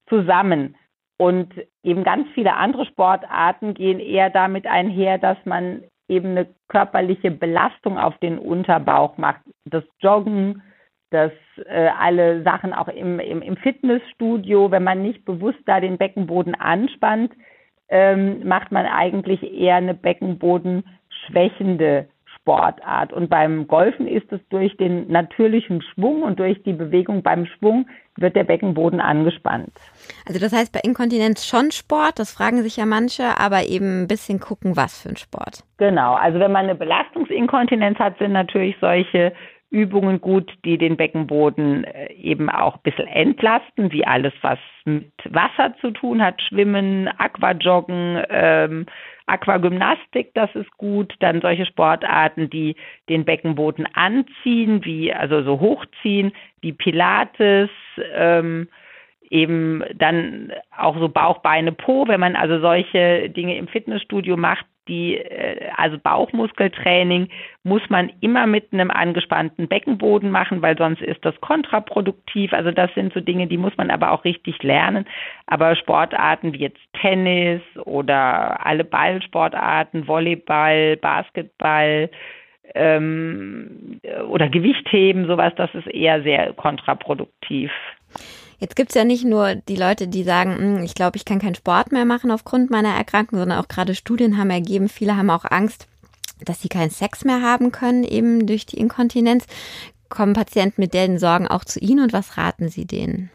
zusammen. 0.08 0.76
Und 1.18 1.54
eben 1.84 2.04
ganz 2.04 2.28
viele 2.34 2.56
andere 2.56 2.86
Sportarten 2.86 3.74
gehen 3.74 4.00
eher 4.00 4.30
damit 4.30 4.68
einher, 4.68 5.18
dass 5.18 5.38
man 5.46 5.84
eben 6.08 6.32
eine 6.32 6.48
körperliche 6.68 7.32
Belastung 7.32 7.98
auf 7.98 8.18
den 8.18 8.38
Unterbauch 8.38 9.18
macht. 9.18 9.42
Das 9.66 9.86
Joggen, 10.00 10.62
das 11.12 11.32
äh, 11.66 11.88
alle 11.98 12.44
Sachen 12.44 12.74
auch 12.74 12.90
im, 12.90 13.20
im, 13.20 13.42
im, 13.42 13.56
Fitnessstudio, 13.58 14.72
wenn 14.72 14.84
man 14.84 15.02
nicht 15.02 15.26
bewusst 15.26 15.60
da 15.66 15.80
den 15.80 15.98
Beckenboden 15.98 16.54
anspannt, 16.56 17.34
ähm, 17.90 18.48
macht 18.48 18.72
man 18.72 18.86
eigentlich 18.86 19.44
eher 19.44 19.76
eine 19.76 19.94
Beckenbodenschwächende 19.94 22.08
Sportart. 22.44 23.14
Und 23.14 23.30
beim 23.30 23.68
Golfen 23.68 24.06
ist 24.06 24.32
es 24.32 24.42
durch 24.50 24.76
den 24.78 25.08
natürlichen 25.10 25.82
Schwung 25.82 26.24
und 26.24 26.40
durch 26.40 26.62
die 26.64 26.74
Bewegung 26.74 27.24
beim 27.24 27.46
Schwung 27.46 27.88
wird 28.18 28.36
der 28.36 28.44
Beckenboden 28.44 29.00
angespannt. 29.00 29.72
Also 30.28 30.40
das 30.40 30.54
heißt 30.54 30.74
bei 30.74 30.82
Inkontinenz 30.84 31.48
schon 31.48 31.72
Sport, 31.72 32.20
das 32.20 32.34
fragen 32.34 32.62
sich 32.62 32.78
ja 32.78 32.86
manche, 32.86 33.40
aber 33.40 33.64
eben 33.64 34.04
ein 34.04 34.08
bisschen 34.08 34.40
gucken, 34.40 34.76
was 34.76 35.02
für 35.02 35.10
ein 35.10 35.18
Sport. 35.18 35.64
Genau, 35.78 36.14
also 36.14 36.40
wenn 36.40 36.52
man 36.52 36.66
eine 36.66 36.76
Belastungsinkontinenz 36.76 37.98
hat, 37.98 38.18
sind 38.20 38.34
natürlich 38.34 38.76
solche 38.82 39.34
Übungen 39.72 40.22
gut, 40.22 40.52
die 40.66 40.78
den 40.78 40.98
Beckenboden 40.98 41.86
äh, 41.86 42.14
eben 42.14 42.50
auch 42.50 42.76
ein 42.76 42.82
bisschen 42.84 43.08
entlasten, 43.08 43.92
wie 43.92 44.06
alles, 44.06 44.34
was 44.42 44.60
mit 44.86 45.12
Wasser 45.30 45.74
zu 45.82 45.90
tun 45.92 46.22
hat, 46.22 46.42
Schwimmen, 46.42 47.08
Aquajoggen, 47.08 48.24
ähm, 48.30 48.86
Aquagymnastik, 49.26 50.34
das 50.34 50.54
ist 50.56 50.72
gut. 50.78 51.14
Dann 51.20 51.42
solche 51.42 51.66
Sportarten, 51.66 52.50
die 52.50 52.76
den 53.10 53.26
Beckenboden 53.26 53.88
anziehen, 53.94 54.84
wie 54.86 55.14
also 55.14 55.44
so 55.44 55.60
hochziehen, 55.60 56.34
wie 56.62 56.74
Pilates, 56.74 57.70
ähm, 58.14 58.68
eben 59.30 59.84
dann 59.96 60.52
auch 60.78 60.98
so 61.00 61.10
Bauch, 61.10 61.40
Beine, 61.40 61.72
Po, 61.72 62.08
wenn 62.08 62.20
man 62.20 62.36
also 62.36 62.60
solche 62.60 63.30
Dinge 63.30 63.58
im 63.58 63.68
Fitnessstudio 63.68 64.38
macht, 64.38 64.66
die, 64.88 65.18
äh, 65.18 65.70
also 65.76 65.98
Bauchmuskeltraining 65.98 67.30
muss 67.64 67.82
man 67.90 68.12
immer 68.22 68.48
mit 68.48 68.74
einem 68.74 68.92
angespannten 68.92 69.68
Beckenboden 69.68 70.32
machen, 70.32 70.62
weil 70.62 70.78
sonst 70.78 71.02
ist 71.02 71.24
das 71.24 71.40
kontraproduktiv. 71.42 72.54
Also 72.54 72.72
das 72.72 72.94
sind 72.94 73.14
so 73.14 73.20
Dinge, 73.20 73.48
die 73.48 73.58
muss 73.58 73.76
man 73.78 73.90
aber 73.90 74.12
auch 74.12 74.24
richtig 74.26 74.62
lernen. 74.64 75.06
Aber 75.48 75.76
Sportarten 75.76 76.54
wie 76.54 76.60
jetzt 76.60 76.82
Tennis 77.02 77.62
oder 77.86 78.66
alle 78.66 78.84
Ballsportarten, 78.84 80.08
Volleyball, 80.08 80.98
Basketball, 80.98 82.10
ähm, 82.76 84.00
oder 84.30 84.50
Gewichtheben, 84.50 85.28
sowas, 85.28 85.54
das 85.56 85.74
ist 85.76 85.88
eher 85.88 86.24
sehr 86.24 86.54
kontraproduktiv. 86.54 87.72
Jetzt 88.64 88.78
gibt's 88.78 88.96
ja 88.96 89.04
nicht 89.04 89.26
nur 89.26 89.56
die 89.56 89.76
Leute, 89.76 90.08
die 90.08 90.24
sagen, 90.24 90.58
hm, 90.58 90.84
ich 90.86 90.96
glaube, 90.96 91.18
ich 91.18 91.26
kann 91.26 91.40
keinen 91.40 91.54
Sport 91.54 91.92
mehr 91.92 92.06
machen 92.06 92.32
aufgrund 92.32 92.72
meiner 92.72 92.96
Erkrankung, 92.96 93.38
sondern 93.38 93.60
auch 93.60 93.68
gerade 93.68 93.94
Studien 93.94 94.38
haben 94.38 94.52
ergeben, 94.52 94.88
viele 94.88 95.18
haben 95.18 95.30
auch 95.30 95.44
Angst, 95.44 95.90
dass 96.46 96.62
sie 96.62 96.70
keinen 96.70 96.90
Sex 96.90 97.26
mehr 97.26 97.42
haben 97.42 97.74
können, 97.74 98.06
eben 98.06 98.48
durch 98.48 98.66
die 98.66 98.78
Inkontinenz. 98.78 99.48
Kommen 100.08 100.32
Patienten 100.32 100.80
mit 100.80 100.94
deren 100.94 101.18
Sorgen 101.18 101.46
auch 101.46 101.66
zu 101.66 101.82
Ihnen 101.82 102.06
und 102.06 102.14
was 102.14 102.38
raten 102.38 102.70
Sie 102.70 102.88
denen? 102.88 103.32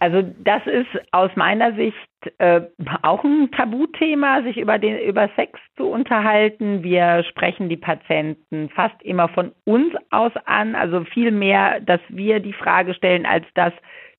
Also 0.00 0.28
das 0.42 0.66
ist 0.66 0.88
aus 1.12 1.30
meiner 1.36 1.76
Sicht 1.76 1.94
äh, 2.38 2.62
auch 3.02 3.22
ein 3.22 3.52
Tabuthema, 3.52 4.42
sich 4.42 4.56
über 4.56 4.78
den 4.80 4.98
über 4.98 5.28
Sex 5.36 5.60
zu 5.76 5.86
unterhalten. 5.86 6.82
Wir 6.82 7.22
sprechen 7.22 7.68
die 7.68 7.76
Patienten 7.76 8.68
fast 8.70 9.00
immer 9.02 9.28
von 9.28 9.52
uns 9.64 9.94
aus 10.10 10.32
an, 10.46 10.74
also 10.74 11.04
viel 11.04 11.30
mehr, 11.30 11.78
dass 11.78 12.00
wir 12.08 12.40
die 12.40 12.54
Frage 12.54 12.94
stellen, 12.94 13.26
als 13.26 13.44
dass 13.54 13.72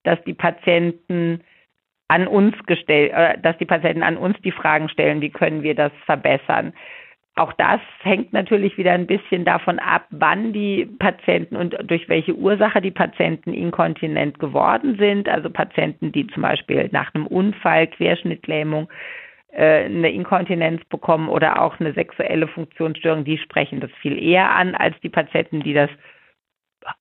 dass 0.04 0.22
die 0.24 0.34
Patienten 0.34 1.42
an 2.08 2.28
uns 2.28 2.56
gestellt, 2.66 3.12
äh, 3.14 3.38
dass 3.42 3.58
die 3.58 3.66
Patienten 3.66 4.04
an 4.04 4.18
uns 4.18 4.38
die 4.44 4.52
Fragen 4.52 4.90
stellen, 4.90 5.22
wie 5.22 5.30
können 5.30 5.64
wir 5.64 5.76
das 5.76 5.92
verbessern. 6.06 6.74
Auch 7.36 7.54
das 7.54 7.80
hängt 8.02 8.34
natürlich 8.34 8.78
wieder 8.78 8.92
ein 8.92 9.08
bisschen 9.08 9.46
davon 9.46 9.80
ab, 9.80 10.06
wann 10.10 10.52
die 10.52 10.86
Patienten 11.00 11.56
und 11.56 11.78
durch 11.90 12.10
welche 12.10 12.36
Ursache 12.36 12.82
die 12.82 12.92
Patienten 12.92 13.54
inkontinent 13.54 14.38
geworden 14.38 14.98
sind. 15.00 15.30
Also 15.30 15.50
Patienten, 15.50 16.12
die 16.12 16.28
zum 16.28 16.44
Beispiel 16.44 16.90
nach 16.92 17.16
einem 17.16 17.26
Unfall, 17.28 17.88
Querschnittlähmung, 17.88 18.90
äh, 19.54 19.86
eine 19.86 20.12
Inkontinenz 20.12 20.84
bekommen 20.86 21.30
oder 21.30 21.62
auch 21.62 21.80
eine 21.80 21.94
sexuelle 21.94 22.48
Funktionsstörung, 22.48 23.24
die 23.24 23.38
sprechen 23.38 23.80
das 23.80 23.92
viel 24.02 24.22
eher 24.22 24.52
an 24.52 24.76
als 24.76 25.00
die 25.00 25.10
Patienten, 25.10 25.62
die 25.62 25.74
das 25.74 25.90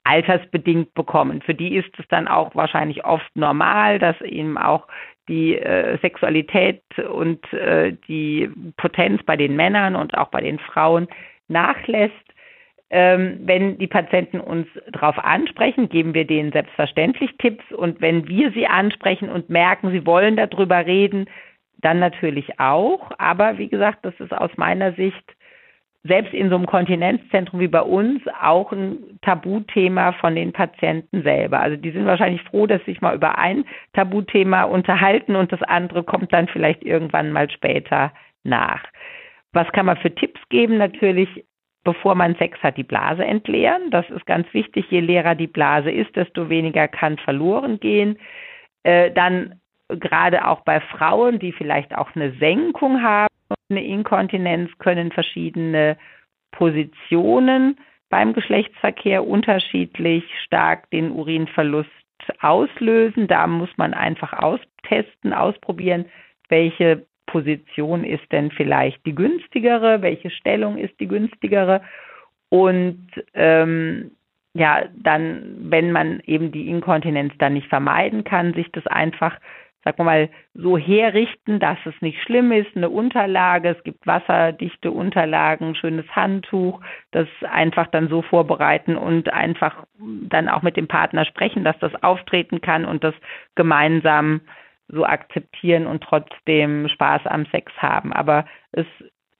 altersbedingt 0.04 0.94
bekommen. 0.94 1.42
Für 1.42 1.54
die 1.54 1.76
ist 1.76 1.90
es 1.98 2.06
dann 2.08 2.28
auch 2.28 2.54
wahrscheinlich 2.54 3.04
oft 3.04 3.30
normal, 3.34 3.98
dass 3.98 4.20
eben 4.20 4.58
auch 4.58 4.86
die 5.28 5.56
äh, 5.56 5.98
Sexualität 5.98 6.82
und 6.98 7.52
äh, 7.52 7.94
die 8.08 8.50
Potenz 8.76 9.22
bei 9.24 9.36
den 9.36 9.56
Männern 9.56 9.96
und 9.96 10.16
auch 10.16 10.28
bei 10.28 10.40
den 10.40 10.58
Frauen 10.58 11.08
nachlässt. 11.48 12.14
Ähm, 12.92 13.38
wenn 13.44 13.78
die 13.78 13.86
Patienten 13.86 14.40
uns 14.40 14.66
darauf 14.90 15.16
ansprechen, 15.18 15.88
geben 15.88 16.12
wir 16.14 16.26
denen 16.26 16.50
selbstverständlich 16.50 17.30
Tipps 17.38 17.64
und 17.72 18.00
wenn 18.00 18.26
wir 18.26 18.50
sie 18.50 18.66
ansprechen 18.66 19.28
und 19.28 19.48
merken, 19.48 19.92
sie 19.92 20.04
wollen 20.04 20.36
darüber 20.36 20.84
reden, 20.84 21.26
dann 21.78 22.00
natürlich 22.00 22.58
auch. 22.58 23.12
Aber 23.18 23.58
wie 23.58 23.68
gesagt, 23.68 24.04
das 24.04 24.18
ist 24.18 24.32
aus 24.32 24.50
meiner 24.56 24.92
Sicht 24.94 25.24
selbst 26.02 26.32
in 26.32 26.48
so 26.48 26.56
einem 26.56 26.66
Kontinenzzentrum 26.66 27.60
wie 27.60 27.68
bei 27.68 27.82
uns 27.82 28.22
auch 28.40 28.72
ein 28.72 29.18
Tabuthema 29.20 30.12
von 30.12 30.34
den 30.34 30.52
Patienten 30.52 31.22
selber. 31.22 31.60
Also 31.60 31.76
die 31.76 31.90
sind 31.90 32.06
wahrscheinlich 32.06 32.42
froh, 32.42 32.66
dass 32.66 32.82
sich 32.84 33.02
mal 33.02 33.14
über 33.14 33.38
ein 33.38 33.64
Tabuthema 33.92 34.62
unterhalten 34.62 35.36
und 35.36 35.52
das 35.52 35.62
andere 35.62 36.02
kommt 36.02 36.32
dann 36.32 36.48
vielleicht 36.48 36.82
irgendwann 36.82 37.32
mal 37.32 37.50
später 37.50 38.12
nach. 38.44 38.82
Was 39.52 39.70
kann 39.72 39.86
man 39.86 39.98
für 39.98 40.14
Tipps 40.14 40.40
geben? 40.48 40.78
Natürlich, 40.78 41.28
bevor 41.84 42.14
man 42.14 42.34
Sex 42.36 42.58
hat, 42.62 42.78
die 42.78 42.84
Blase 42.84 43.24
entleeren. 43.24 43.90
Das 43.90 44.08
ist 44.08 44.24
ganz 44.24 44.46
wichtig. 44.54 44.86
Je 44.90 45.00
leerer 45.00 45.34
die 45.34 45.48
Blase 45.48 45.90
ist, 45.90 46.16
desto 46.16 46.48
weniger 46.48 46.88
kann 46.88 47.18
verloren 47.18 47.78
gehen. 47.78 48.18
Äh, 48.84 49.10
dann 49.10 49.60
gerade 49.88 50.46
auch 50.46 50.60
bei 50.60 50.80
Frauen, 50.80 51.38
die 51.40 51.52
vielleicht 51.52 51.94
auch 51.94 52.14
eine 52.14 52.32
Senkung 52.38 53.02
haben, 53.02 53.29
eine 53.70 53.84
Inkontinenz 53.84 54.70
können 54.78 55.12
verschiedene 55.12 55.96
Positionen 56.52 57.78
beim 58.08 58.32
Geschlechtsverkehr 58.32 59.26
unterschiedlich 59.26 60.24
stark 60.44 60.90
den 60.90 61.12
Urinverlust 61.12 61.88
auslösen. 62.40 63.28
Da 63.28 63.46
muss 63.46 63.70
man 63.76 63.94
einfach 63.94 64.32
austesten, 64.32 65.32
ausprobieren, 65.32 66.06
welche 66.48 67.06
Position 67.26 68.04
ist 68.04 68.30
denn 68.32 68.50
vielleicht 68.50 69.06
die 69.06 69.14
günstigere, 69.14 70.02
welche 70.02 70.30
Stellung 70.30 70.76
ist 70.76 70.98
die 70.98 71.06
günstigere. 71.06 71.82
Und 72.48 73.06
ähm, 73.34 74.10
ja, 74.52 74.84
dann, 74.96 75.70
wenn 75.70 75.92
man 75.92 76.20
eben 76.26 76.50
die 76.50 76.68
Inkontinenz 76.68 77.32
dann 77.38 77.52
nicht 77.52 77.68
vermeiden 77.68 78.24
kann, 78.24 78.52
sich 78.54 78.70
das 78.72 78.84
einfach 78.88 79.38
sagen 79.84 79.98
wir 79.98 80.04
mal, 80.04 80.28
so 80.54 80.76
herrichten, 80.76 81.58
dass 81.58 81.78
es 81.84 81.94
nicht 82.00 82.22
schlimm 82.22 82.52
ist, 82.52 82.76
eine 82.76 82.90
Unterlage, 82.90 83.70
es 83.70 83.82
gibt 83.82 84.06
wasserdichte 84.06 84.90
Unterlagen, 84.90 85.74
schönes 85.74 86.06
Handtuch, 86.14 86.80
das 87.12 87.28
einfach 87.50 87.86
dann 87.86 88.08
so 88.08 88.22
vorbereiten 88.22 88.96
und 88.96 89.32
einfach 89.32 89.84
dann 89.98 90.48
auch 90.48 90.62
mit 90.62 90.76
dem 90.76 90.88
Partner 90.88 91.24
sprechen, 91.24 91.64
dass 91.64 91.78
das 91.78 92.02
auftreten 92.02 92.60
kann 92.60 92.84
und 92.84 93.04
das 93.04 93.14
gemeinsam 93.54 94.42
so 94.88 95.04
akzeptieren 95.04 95.86
und 95.86 96.02
trotzdem 96.02 96.88
Spaß 96.88 97.26
am 97.26 97.46
Sex 97.46 97.72
haben. 97.78 98.12
Aber 98.12 98.44
es 98.72 98.86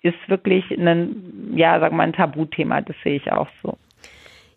ist 0.03 0.29
wirklich 0.29 0.70
ein, 0.70 1.53
ja, 1.55 1.79
sagen 1.81 1.94
wir 1.94 1.98
mal, 1.98 2.05
ein 2.05 2.12
Tabuthema, 2.12 2.81
das 2.81 2.96
sehe 3.03 3.16
ich 3.16 3.31
auch 3.31 3.48
so. 3.62 3.76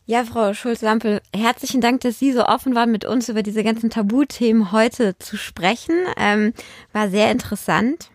Ja, 0.05 0.25
Frau 0.25 0.53
Schulz-Lampel, 0.53 1.21
herzlichen 1.33 1.79
Dank, 1.79 2.01
dass 2.01 2.19
Sie 2.19 2.33
so 2.33 2.45
offen 2.45 2.75
waren, 2.75 2.91
mit 2.91 3.05
uns 3.05 3.29
über 3.29 3.41
diese 3.41 3.63
ganzen 3.63 3.89
Tabuthemen 3.89 4.73
heute 4.73 5.17
zu 5.17 5.37
sprechen. 5.37 5.95
Ähm, 6.17 6.53
war 6.91 7.09
sehr 7.09 7.31
interessant. 7.31 8.09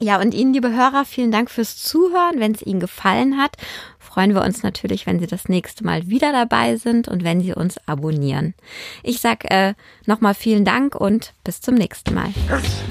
Ja, 0.00 0.20
und 0.20 0.34
Ihnen, 0.34 0.52
liebe 0.52 0.72
Hörer, 0.72 1.04
vielen 1.04 1.30
Dank 1.30 1.48
fürs 1.48 1.76
Zuhören. 1.76 2.38
Wenn 2.40 2.52
es 2.52 2.62
Ihnen 2.62 2.80
gefallen 2.80 3.36
hat, 3.36 3.56
freuen 4.00 4.34
wir 4.34 4.42
uns 4.42 4.64
natürlich, 4.64 5.06
wenn 5.06 5.20
Sie 5.20 5.28
das 5.28 5.48
nächste 5.48 5.84
Mal 5.84 6.08
wieder 6.08 6.32
dabei 6.32 6.76
sind 6.76 7.06
und 7.06 7.22
wenn 7.22 7.40
Sie 7.40 7.52
uns 7.52 7.78
abonnieren. 7.86 8.54
Ich 9.04 9.20
sag 9.20 9.48
äh, 9.48 9.74
nochmal 10.06 10.34
vielen 10.34 10.64
Dank 10.64 10.96
und 10.96 11.34
bis 11.44 11.60
zum 11.60 11.76
nächsten 11.76 12.14
Mal. 12.14 12.30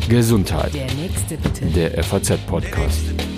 Gesundheit. 0.08 0.74
Der 0.74 0.94
nächste 0.94 1.36
bitte. 1.36 1.66
Der 1.66 2.02
FAZ-Podcast. 2.02 3.37